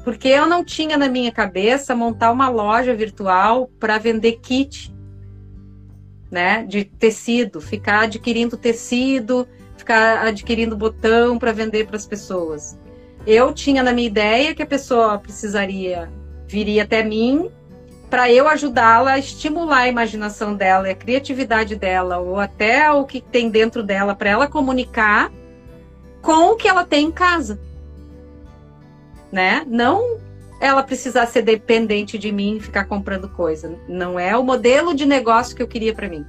[0.07, 4.95] Porque eu não tinha na minha cabeça montar uma loja virtual para vender kit
[6.31, 12.79] né, de tecido, ficar adquirindo tecido, ficar adquirindo botão para vender para as pessoas.
[13.27, 16.09] Eu tinha na minha ideia que a pessoa precisaria
[16.47, 17.51] viria até mim
[18.09, 23.21] para eu ajudá-la a estimular a imaginação dela, a criatividade dela, ou até o que
[23.21, 25.33] tem dentro dela para ela comunicar
[26.23, 27.59] com o que ela tem em casa.
[29.37, 29.67] Né?
[29.69, 30.19] Não
[30.59, 33.79] ela precisar ser dependente de mim e ficar comprando coisa.
[33.87, 36.25] Não é o modelo de negócio que eu queria para mim.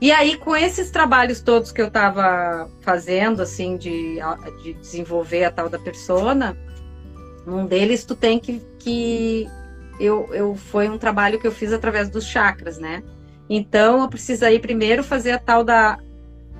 [0.00, 4.18] E aí, com esses trabalhos todos que eu estava fazendo, assim, de,
[4.64, 6.58] de desenvolver a tal da persona,
[7.46, 8.60] um deles tu tem que.
[8.80, 9.48] que
[10.00, 13.04] eu, eu Foi um trabalho que eu fiz através dos chakras, né?
[13.48, 15.96] Então, eu precisei primeiro fazer a tal da.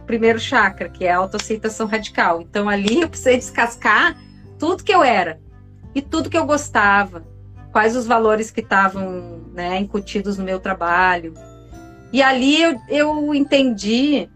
[0.06, 2.40] Primeiro chakra, que é a autoaceitação radical.
[2.40, 4.16] Então, ali eu precisei descascar
[4.58, 5.40] tudo que eu era
[5.94, 7.26] e tudo que eu gostava,
[7.72, 11.34] quais os valores que estavam né, incutidos no meu trabalho.
[12.12, 14.28] E ali eu, eu entendi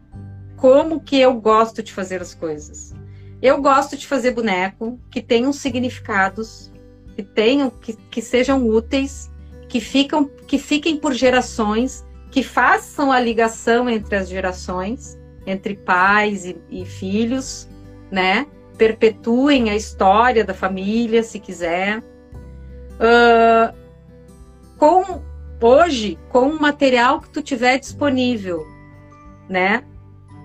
[0.56, 2.94] como que eu gosto de fazer as coisas.
[3.40, 6.70] Eu gosto de fazer boneco que tenham significados,
[7.16, 9.30] que tenham, que, que sejam úteis,
[9.68, 16.44] que, ficam, que fiquem por gerações, que façam a ligação entre as gerações, entre pais
[16.44, 17.68] e, e filhos,
[18.10, 18.46] né?
[18.76, 21.98] Perpetuem a história da família, se quiser.
[22.98, 23.74] Uh,
[24.76, 25.22] com
[25.60, 28.66] hoje, com o material que tu tiver disponível,
[29.48, 29.84] né?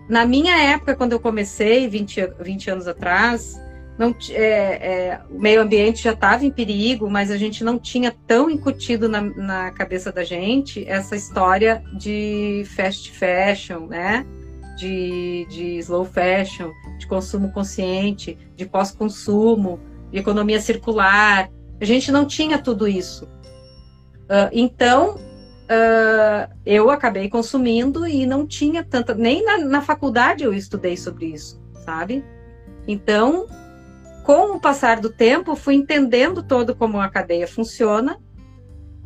[0.07, 3.59] Na minha época, quando eu comecei, 20, 20 anos atrás,
[3.97, 8.15] não, é, é, o meio ambiente já estava em perigo, mas a gente não tinha
[8.27, 14.25] tão incutido na, na cabeça da gente essa história de fast fashion, né?
[14.77, 19.79] De, de slow fashion, de consumo consciente, de pós-consumo,
[20.11, 21.49] de economia circular.
[21.81, 23.25] A gente não tinha tudo isso.
[24.25, 29.13] Uh, então, uh, eu acabei consumindo e não tinha tanta.
[29.13, 32.23] Nem na, na faculdade eu estudei sobre isso, sabe?
[32.87, 33.47] Então,
[34.23, 38.19] com o passar do tempo, fui entendendo todo como a cadeia funciona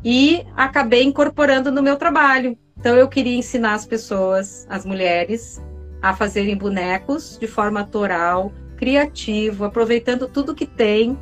[0.04, 2.58] e acabei incorporando no meu trabalho.
[2.82, 5.62] Então eu queria ensinar as pessoas, as mulheres,
[6.02, 11.16] a fazerem bonecos de forma autoral, criativo, aproveitando tudo que tem,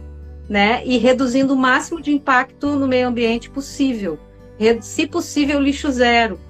[0.49, 0.83] né?
[0.87, 4.19] E reduzindo o máximo de impacto no meio ambiente possível.
[4.81, 6.41] Se possível, lixo zero,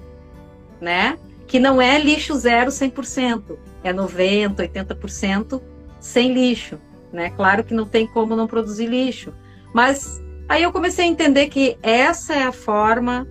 [0.79, 1.17] né?
[1.45, 5.61] Que não é lixo zero 100%, é 90%, 80%
[5.99, 6.79] sem lixo,
[7.11, 7.31] né?
[7.31, 9.33] Claro que não tem como não produzir lixo,
[9.73, 13.27] mas aí eu comecei a entender que essa é a forma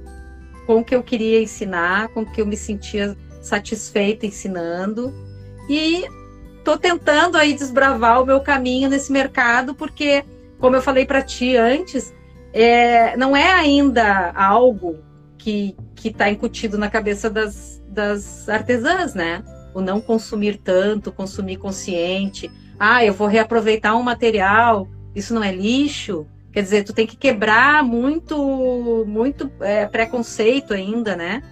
[0.66, 5.12] com que eu queria ensinar, com que eu me sentia satisfeita ensinando
[5.68, 6.04] e
[6.62, 10.24] tô tentando aí desbravar o meu caminho nesse mercado porque,
[10.58, 12.14] como eu falei para ti antes,
[12.52, 14.98] é, não é ainda algo
[15.38, 19.44] que que está incutido na cabeça das, das artesãs, né?
[19.74, 22.50] O não consumir tanto, consumir consciente.
[22.78, 27.16] Ah, eu vou reaproveitar um material, isso não é lixo, Quer dizer, tu tem que
[27.16, 31.42] quebrar muito, muito é, preconceito ainda, né?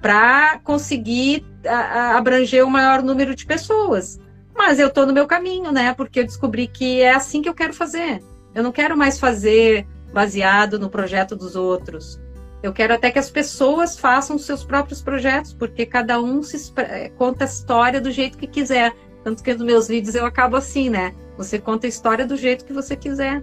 [0.00, 4.18] Para conseguir a, a, abranger o maior número de pessoas.
[4.56, 5.92] Mas eu estou no meu caminho, né?
[5.94, 8.22] Porque eu descobri que é assim que eu quero fazer.
[8.54, 12.18] Eu não quero mais fazer baseado no projeto dos outros.
[12.62, 16.72] Eu quero até que as pessoas façam seus próprios projetos, porque cada um se
[17.16, 18.92] conta a história do jeito que quiser.
[19.22, 21.14] Tanto que nos meus vídeos eu acabo assim, né?
[21.36, 23.42] Você conta a história do jeito que você quiser.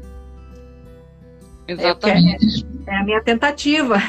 [1.67, 2.65] Exatamente.
[2.87, 4.01] É, é a minha tentativa.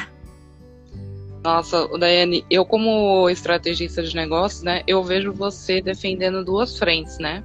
[1.43, 7.43] Nossa, Daiane, eu como estrategista de negócios, né, eu vejo você defendendo duas frentes, né?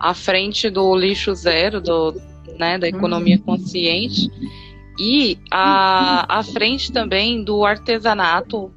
[0.00, 2.14] A frente do lixo zero, do,
[2.58, 3.42] né, da economia uhum.
[3.42, 4.30] consciente,
[4.98, 8.72] e a, a frente também do artesanato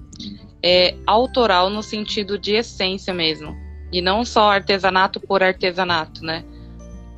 [0.62, 3.56] é, autoral no sentido de essência mesmo.
[3.92, 6.44] E não só artesanato por artesanato, né?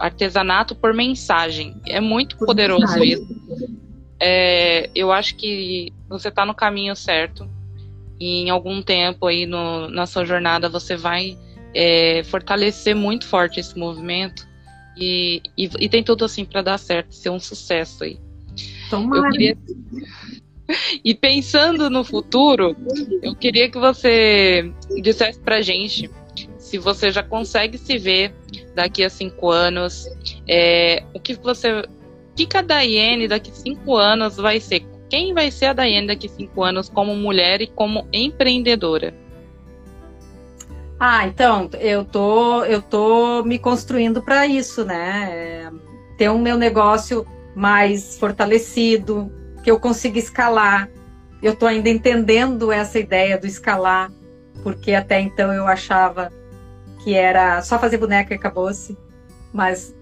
[0.03, 1.79] Artesanato por mensagem.
[1.87, 3.13] É muito por poderoso mensagem.
[3.13, 3.27] isso.
[4.19, 7.49] É, eu acho que você está no caminho certo.
[8.19, 11.37] E em algum tempo aí no, na sua jornada você vai
[11.73, 14.45] é, fortalecer muito forte esse movimento.
[14.97, 18.19] E, e, e tem tudo assim para dar certo, ser um sucesso aí.
[18.89, 19.27] Tomara.
[19.27, 19.57] Eu queria...
[21.03, 22.75] E pensando no futuro,
[23.21, 26.09] eu queria que você dissesse pra gente
[26.57, 28.33] se você já consegue se ver
[28.73, 30.07] daqui a cinco anos,
[30.47, 31.81] é, o que você.
[31.81, 34.83] O que, a Daiane daqui a cinco anos vai ser?
[35.09, 39.13] Quem vai ser a Daiane daqui a cinco anos como mulher e como empreendedora?
[40.99, 45.29] Ah, então, eu tô, eu tô me construindo para isso, né?
[45.31, 45.71] É,
[46.17, 49.31] ter o um meu negócio mais fortalecido,
[49.63, 50.89] que eu consiga escalar.
[51.41, 54.11] Eu estou ainda entendendo essa ideia do escalar,
[54.63, 56.31] porque até então eu achava
[57.03, 58.97] que era só fazer boneca e acabou-se.
[59.51, 59.95] Mas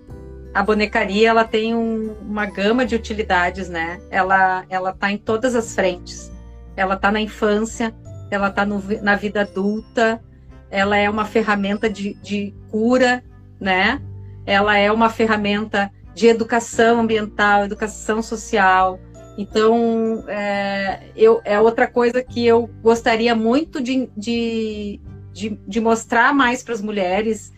[0.54, 4.00] a bonecaria ela tem um, uma gama de utilidades, né?
[4.10, 6.32] Ela ela está em todas as frentes.
[6.76, 7.94] Ela está na infância,
[8.30, 10.22] ela está na vida adulta,
[10.70, 13.24] ela é uma ferramenta de, de cura,
[13.60, 14.02] né?
[14.46, 19.00] Ela é uma ferramenta de educação ambiental, educação social.
[19.38, 25.00] Então, é, eu, é outra coisa que eu gostaria muito de, de,
[25.32, 27.52] de, de mostrar mais para as mulheres,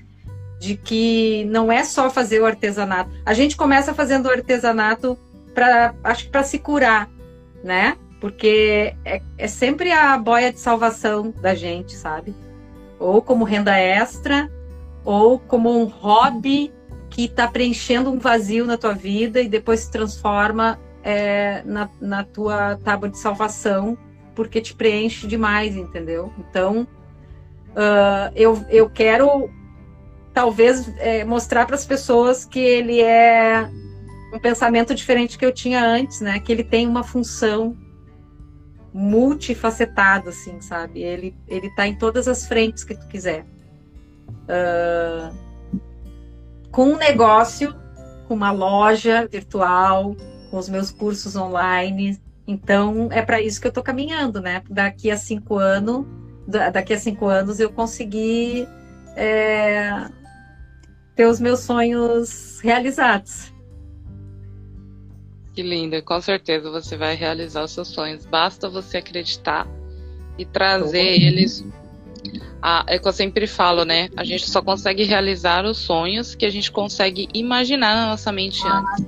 [0.60, 3.12] de que não é só fazer o artesanato.
[3.26, 5.18] A gente começa fazendo o artesanato
[5.54, 7.10] para, acho que para se curar,
[7.64, 7.98] né?
[8.22, 12.34] Porque é, é sempre a boia de salvação da gente, sabe?
[12.98, 14.50] Ou como renda extra,
[15.04, 16.72] ou como um hobby
[17.10, 22.24] que está preenchendo um vazio na tua vida e depois se transforma é, na, na
[22.24, 23.98] tua tábua de salvação,
[24.34, 26.32] porque te preenche demais, entendeu?
[26.40, 26.88] Então,
[27.74, 29.50] uh, eu, eu quero
[30.34, 33.70] talvez é, mostrar para as pessoas que ele é
[34.34, 36.40] um pensamento diferente que eu tinha antes, né?
[36.40, 37.78] Que ele tem uma função
[38.92, 41.02] multifacetada, assim, sabe?
[41.04, 43.46] Ele ele está em todas as frentes que tu quiser.
[44.44, 45.36] Uh,
[46.72, 47.76] com um negócio,
[48.28, 50.16] com uma loja virtual,
[50.50, 52.20] com os meus cursos online.
[52.48, 54.64] Então, é para isso que eu estou caminhando, né?
[54.70, 56.06] Daqui a cinco anos,
[56.48, 58.68] daqui a cinco anos eu consegui
[59.16, 60.08] é,
[61.16, 63.52] ter os meus sonhos realizados.
[65.54, 68.26] Que linda, com certeza você vai realizar os seus sonhos.
[68.26, 69.68] Basta você acreditar
[70.38, 71.64] e trazer eles
[72.62, 74.10] ah, é que eu sempre falo, né?
[74.16, 78.62] A gente só consegue realizar os sonhos que a gente consegue imaginar na nossa mente
[78.66, 79.06] ah, antes.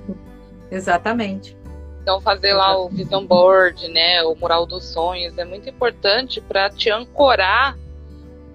[0.69, 1.57] Exatamente.
[2.05, 6.69] Então fazer lá o vision board, né, o mural dos sonhos é muito importante para
[6.69, 7.75] te ancorar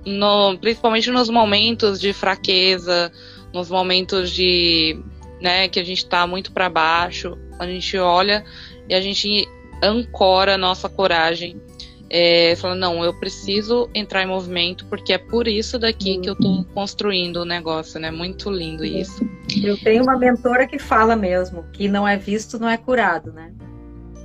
[0.07, 3.11] no, principalmente nos momentos de fraqueza,
[3.53, 5.03] nos momentos de,
[5.40, 8.44] né, que a gente está muito para baixo, a gente olha
[8.88, 9.48] e a gente
[9.82, 11.61] ancora a nossa coragem
[12.09, 16.34] é, falando, não, eu preciso entrar em movimento porque é por isso daqui que eu
[16.34, 18.12] estou construindo o negócio, né?
[18.12, 19.28] Muito lindo isso.
[19.62, 23.53] Eu tenho uma mentora que fala mesmo, que não é visto, não é curado, né?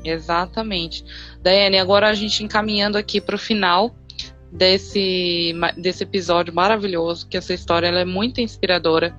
[0.04, 1.04] Exatamente.
[1.42, 3.96] Daiane, agora a gente encaminhando aqui para o final
[4.52, 9.16] desse, desse episódio maravilhoso, que essa história ela é muito inspiradora.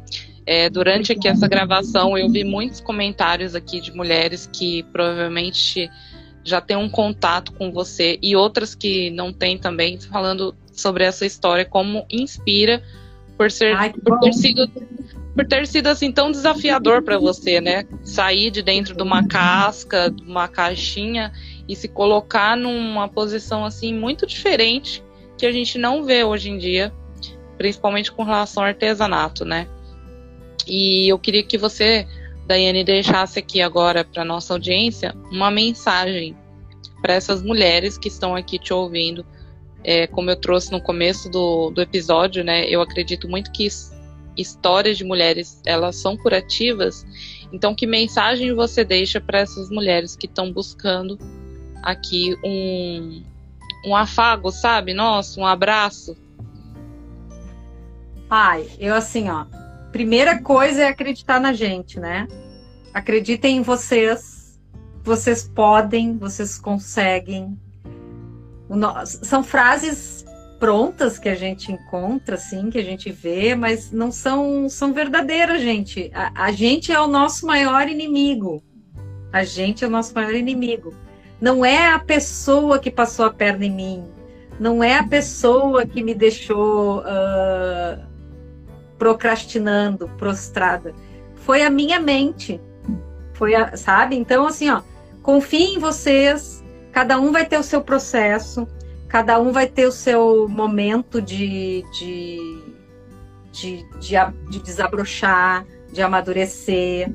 [0.47, 5.91] É, durante aqui essa gravação, eu vi muitos comentários aqui de mulheres que provavelmente
[6.45, 11.27] já tem um contato com você e outras que não têm também, falando sobre essa
[11.27, 12.81] história, como inspira
[13.37, 14.71] por ser Ai, por ter sido
[15.37, 17.85] por ter sido assim tão desafiador para você, né?
[18.03, 21.31] Sair de dentro de uma casca, de uma caixinha
[21.69, 25.05] e se colocar numa posição assim muito diferente
[25.37, 26.91] que a gente não vê hoje em dia,
[27.59, 29.69] principalmente com relação ao artesanato, né?
[30.67, 32.09] E eu queria que você
[32.47, 36.35] Daiane deixasse aqui agora para nossa audiência uma mensagem
[37.03, 39.27] para essas mulheres que estão aqui te ouvindo.
[39.85, 42.67] É, como eu trouxe no começo do, do episódio, né?
[42.69, 43.67] Eu acredito muito que
[44.37, 47.07] histórias de mulheres elas são curativas.
[47.53, 51.19] Então, que mensagem você deixa para essas mulheres que estão buscando
[51.83, 53.23] aqui um,
[53.87, 54.93] um afago, sabe?
[54.93, 56.17] Nossa, um abraço.
[58.29, 59.47] Ai, eu assim, ó.
[59.93, 62.27] Primeira coisa é acreditar na gente, né?
[62.93, 64.59] Acreditem em vocês.
[65.03, 67.57] Vocês podem, vocês conseguem.
[69.23, 70.25] São frases
[70.59, 75.61] prontas que a gente encontra, assim, que a gente vê, mas não são, são verdadeiras,
[75.61, 76.11] gente.
[76.15, 78.63] A, a gente é o nosso maior inimigo.
[79.33, 80.95] A gente é o nosso maior inimigo.
[81.41, 84.05] Não é a pessoa que passou a perna em mim.
[84.59, 88.03] Não é a pessoa que me deixou uh,
[88.99, 90.95] procrastinando, prostrada.
[91.35, 92.61] Foi a minha mente.
[93.35, 94.17] Foi a, sabe?
[94.17, 94.81] Então, assim, ó,
[95.23, 96.65] confie em vocês.
[96.93, 98.67] Cada um vai ter o seu processo.
[99.09, 102.63] Cada um vai ter o seu momento de, de,
[103.53, 104.17] de, de,
[104.51, 107.13] de desabrochar, de amadurecer.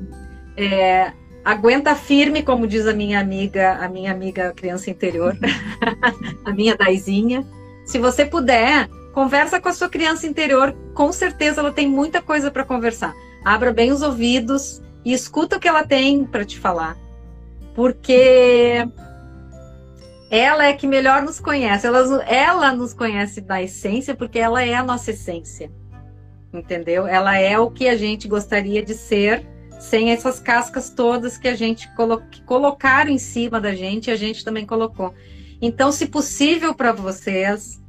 [0.56, 1.12] É,
[1.44, 5.36] aguenta firme, como diz a minha amiga, a minha amiga criança interior,
[6.44, 7.46] a minha Daizinha.
[7.84, 12.50] Se você puder, conversa com a sua criança interior, com certeza ela tem muita coisa
[12.50, 13.14] para conversar.
[13.44, 16.96] Abra bem os ouvidos e escuta o que ela tem para te falar.
[17.74, 18.86] Porque
[20.32, 21.86] ela é que melhor nos conhece.
[21.86, 25.70] Ela, ela nos conhece da essência porque ela é a nossa essência.
[26.50, 27.06] Entendeu?
[27.06, 29.46] Ela é o que a gente gostaria de ser
[29.78, 34.16] sem essas cascas todas que a gente colo que colocaram em cima da gente, a
[34.16, 35.12] gente também colocou.
[35.60, 37.82] Então, se possível para vocês,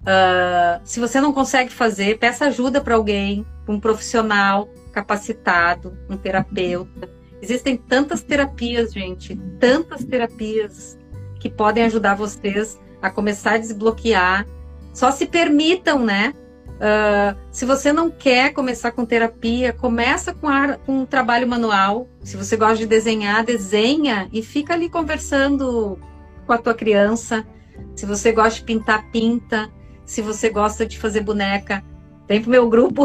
[0.00, 7.08] uh, se você não consegue fazer, peça ajuda para alguém, um profissional capacitado, um terapeuta.
[7.40, 10.98] Existem tantas terapias, gente, tantas terapias
[11.44, 14.46] que podem ajudar vocês a começar a desbloquear.
[14.94, 16.32] Só se permitam, né?
[16.66, 22.08] Uh, se você não quer começar com terapia, começa com, ar, com um trabalho manual.
[22.22, 25.98] Se você gosta de desenhar, desenha e fica ali conversando
[26.46, 27.46] com a tua criança.
[27.94, 29.70] Se você gosta de pintar, pinta.
[30.06, 31.84] Se você gosta de fazer boneca,
[32.26, 33.04] vem pro meu grupo.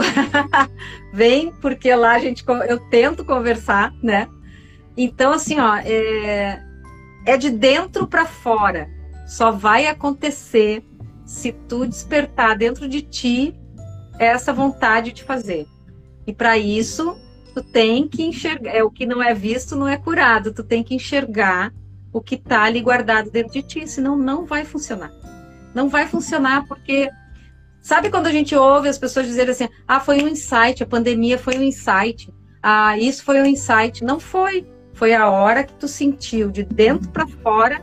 [1.11, 4.29] vem, porque lá a gente eu tento conversar, né?
[4.95, 6.68] Então, assim, ó, é,
[7.29, 8.89] é de dentro para fora.
[9.27, 10.83] Só vai acontecer
[11.25, 13.55] se tu despertar dentro de ti
[14.17, 15.67] essa vontade de fazer.
[16.25, 17.15] E para isso,
[17.53, 20.83] tu tem que enxergar, é o que não é visto não é curado, tu tem
[20.83, 21.71] que enxergar
[22.11, 25.11] o que está ali guardado dentro de ti, senão não vai funcionar.
[25.73, 27.09] Não vai funcionar porque
[27.79, 31.37] sabe quando a gente ouve as pessoas dizerem assim: "Ah, foi um insight, a pandemia
[31.37, 32.33] foi um insight.
[32.61, 34.03] Ah, isso foi um insight".
[34.03, 34.67] Não foi.
[34.99, 37.81] Foi a hora que tu sentiu de dentro para fora,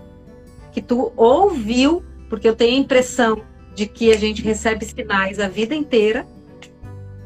[0.70, 3.40] que tu ouviu porque eu tenho a impressão
[3.74, 6.26] de que a gente recebe sinais a vida inteira.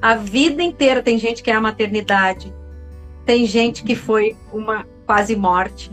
[0.01, 2.55] A vida inteira tem gente que é a maternidade,
[3.27, 5.91] tem gente que foi uma quase morte,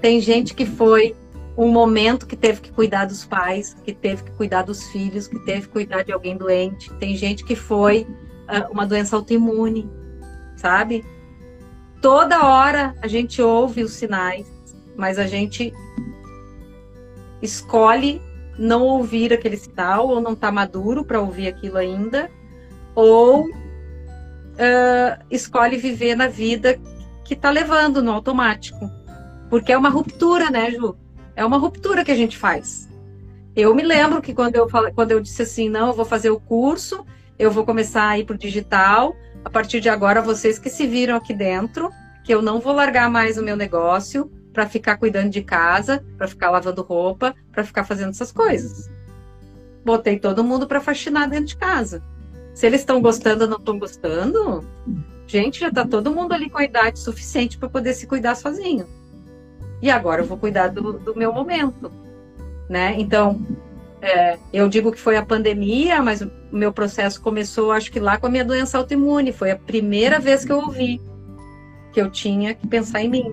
[0.00, 1.16] tem gente que foi
[1.58, 5.40] um momento que teve que cuidar dos pais, que teve que cuidar dos filhos, que
[5.40, 8.06] teve que cuidar de alguém doente, tem gente que foi
[8.48, 9.90] uh, uma doença autoimune,
[10.56, 11.04] sabe?
[12.04, 14.46] Toda hora a gente ouve os sinais,
[14.94, 15.72] mas a gente
[17.40, 18.20] escolhe
[18.58, 22.30] não ouvir aquele sinal, ou não está maduro para ouvir aquilo ainda,
[22.94, 26.78] ou uh, escolhe viver na vida
[27.24, 28.90] que está levando no automático.
[29.48, 30.94] Porque é uma ruptura, né, Ju?
[31.34, 32.86] É uma ruptura que a gente faz.
[33.56, 36.38] Eu me lembro que quando eu, quando eu disse assim, não, eu vou fazer o
[36.38, 37.02] curso,
[37.38, 40.86] eu vou começar a ir para o digital, a partir de agora vocês que se
[40.86, 41.90] viram aqui dentro,
[42.24, 46.28] que eu não vou largar mais o meu negócio, para ficar cuidando de casa, para
[46.28, 48.88] ficar lavando roupa, para ficar fazendo essas coisas.
[49.84, 52.02] Botei todo mundo para faxinar dentro de casa.
[52.54, 54.64] Se eles estão gostando ou não estão gostando,
[55.26, 58.86] gente, já está todo mundo ali com a idade suficiente para poder se cuidar sozinho.
[59.82, 61.90] E agora eu vou cuidar do, do meu momento,
[62.70, 62.94] né?
[62.96, 63.44] Então,
[64.04, 68.18] é, eu digo que foi a pandemia, mas o meu processo começou, acho que lá
[68.18, 69.32] com a minha doença autoimune.
[69.32, 71.00] Foi a primeira vez que eu ouvi
[71.90, 73.32] que eu tinha que pensar em mim.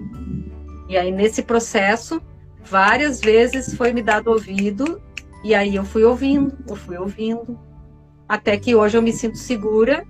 [0.87, 2.21] E aí, nesse processo,
[2.63, 5.01] várias vezes foi me dado ouvido,
[5.43, 7.59] e aí eu fui ouvindo, eu fui ouvindo,
[8.29, 10.05] até que hoje eu me sinto segura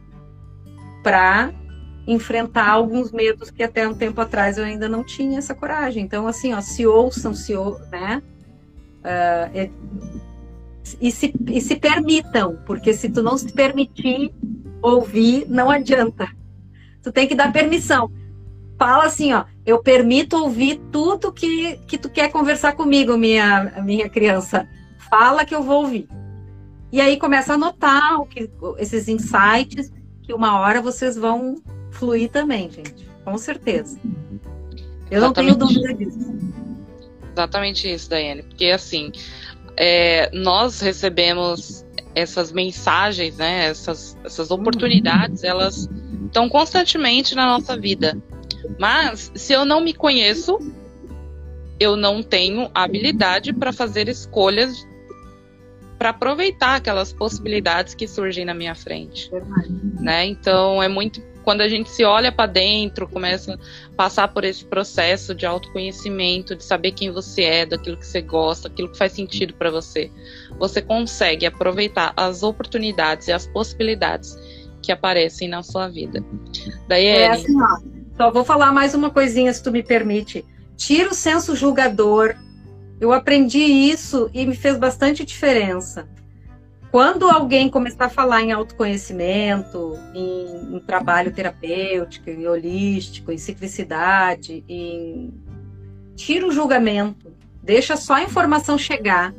[1.01, 1.51] para
[2.05, 6.03] enfrentar alguns medos que até um tempo atrás eu ainda não tinha essa coragem.
[6.03, 8.21] Então, assim, ó, se ouçam, se ou, né?
[8.99, 9.71] Uh, e,
[10.99, 14.33] e, se, e se permitam, porque se tu não se permitir
[14.81, 16.27] ouvir, não adianta.
[17.03, 18.11] Tu tem que dar permissão
[18.81, 24.09] fala assim, ó, eu permito ouvir tudo que, que tu quer conversar comigo, minha, minha
[24.09, 24.67] criança.
[25.07, 26.09] Fala que eu vou ouvir.
[26.91, 28.49] E aí começa a anotar o que,
[28.79, 29.93] esses insights
[30.23, 31.61] que uma hora vocês vão
[31.91, 33.07] fluir também, gente.
[33.23, 33.99] Com certeza.
[35.11, 35.27] Eu Exatamente.
[35.27, 36.35] não tenho dúvida disso.
[37.33, 38.41] Exatamente isso, Daiane.
[38.41, 39.11] Porque assim,
[39.77, 45.89] é, nós recebemos essas mensagens, né, essas, essas oportunidades, elas
[46.25, 48.17] estão constantemente na nossa vida.
[48.77, 50.59] Mas se eu não me conheço,
[51.79, 54.85] eu não tenho habilidade para fazer escolhas
[55.97, 59.29] para aproveitar aquelas possibilidades que surgem na minha frente,
[59.99, 60.25] né?
[60.25, 64.63] Então é muito quando a gente se olha para dentro, começa a passar por esse
[64.65, 69.11] processo de autoconhecimento, de saber quem você é, daquilo que você gosta, aquilo que faz
[69.11, 70.11] sentido para você,
[70.57, 74.37] você consegue aproveitar as oportunidades e as possibilidades
[74.81, 76.23] que aparecem na sua vida.
[76.87, 77.91] Daí é assim, ó.
[78.17, 80.45] Só vou falar mais uma coisinha, se tu me permite.
[80.75, 82.35] Tira o senso julgador
[83.01, 86.07] eu aprendi isso e me fez bastante diferença.
[86.91, 94.63] Quando alguém começar a falar em autoconhecimento, em, em trabalho terapêutico, em holístico, em ciclicidade,
[94.67, 95.33] em...
[96.15, 99.33] tira o julgamento, deixa só a informação chegar.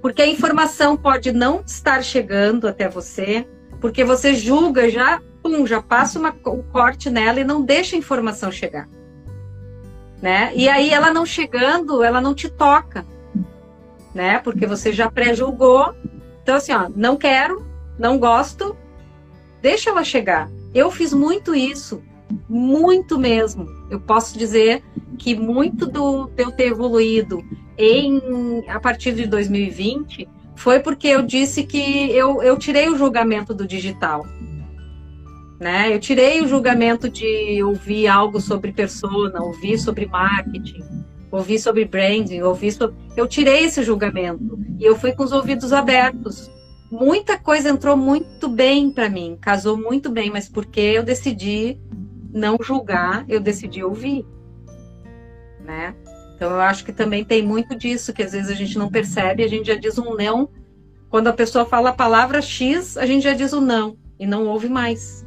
[0.00, 3.46] Porque a informação pode não estar chegando até você,
[3.80, 7.98] porque você julga já, pum, já passa uma, um corte nela e não deixa a
[7.98, 8.88] informação chegar
[10.22, 10.52] né?
[10.54, 13.04] E aí ela não chegando, ela não te toca,
[14.14, 14.38] né?
[14.38, 15.92] Porque você já pré-julgou.
[16.42, 17.64] Então assim, ó, não quero,
[17.98, 18.76] não gosto,
[19.60, 20.50] deixa ela chegar.
[20.74, 22.02] Eu fiz muito isso,
[22.48, 23.66] muito mesmo.
[23.90, 24.82] Eu posso dizer
[25.18, 27.42] que muito do eu ter evoluído
[27.78, 33.54] em a partir de 2020 foi porque eu disse que eu, eu tirei o julgamento
[33.54, 34.26] do digital.
[35.60, 35.94] Né?
[35.94, 41.01] Eu tirei o julgamento de ouvir algo sobre persona, ouvir sobre marketing,
[41.32, 42.94] ouvir sobre branding, ouvir sobre...
[43.16, 46.50] Eu tirei esse julgamento e eu fui com os ouvidos abertos.
[46.90, 51.80] Muita coisa entrou muito bem para mim, casou muito bem, mas porque eu decidi
[52.30, 54.26] não julgar, eu decidi ouvir,
[55.64, 55.94] né?
[56.36, 59.42] Então eu acho que também tem muito disso que às vezes a gente não percebe,
[59.42, 60.50] a gente já diz um não.
[61.08, 64.26] Quando a pessoa fala a palavra X, a gente já diz o um não e
[64.26, 65.26] não ouve mais.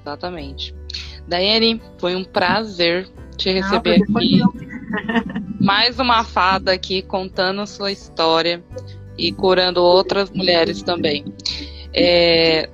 [0.00, 0.74] Exatamente.
[1.28, 3.08] Daiane, foi um prazer
[3.38, 4.42] te receber Não, aqui.
[5.64, 8.62] Mais uma fada aqui contando a sua história
[9.16, 11.24] e curando outras mulheres também.
[11.94, 12.68] É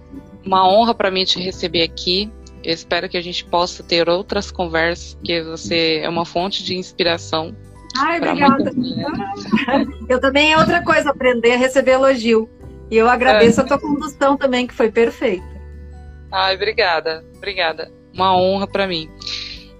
[0.44, 2.30] uma honra para mim te receber aqui.
[2.62, 6.76] Eu espero que a gente possa ter outras conversas, porque você é uma fonte de
[6.76, 7.54] inspiração.
[7.96, 8.72] Ai, obrigada.
[10.08, 12.48] Eu também é outra coisa, aprender a receber elogio.
[12.90, 13.64] E eu agradeço é.
[13.64, 15.44] a tua condução também, que foi perfeita.
[16.30, 17.90] Ai, obrigada, obrigada.
[18.12, 19.08] Uma honra para mim.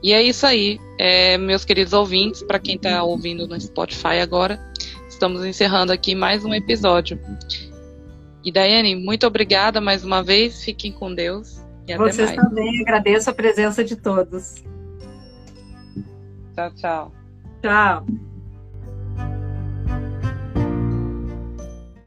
[0.05, 4.61] E é isso aí, é, meus queridos ouvintes, para quem está ouvindo no Spotify agora,
[5.09, 7.19] estamos encerrando aqui mais um episódio.
[8.45, 11.57] E Daiane, muito obrigada mais uma vez, fiquem com Deus
[11.89, 12.49] e até Vocês mais.
[12.49, 14.63] também, agradeço a presença de todos.
[16.55, 17.13] Tchau, tchau.
[17.63, 18.07] Tchau.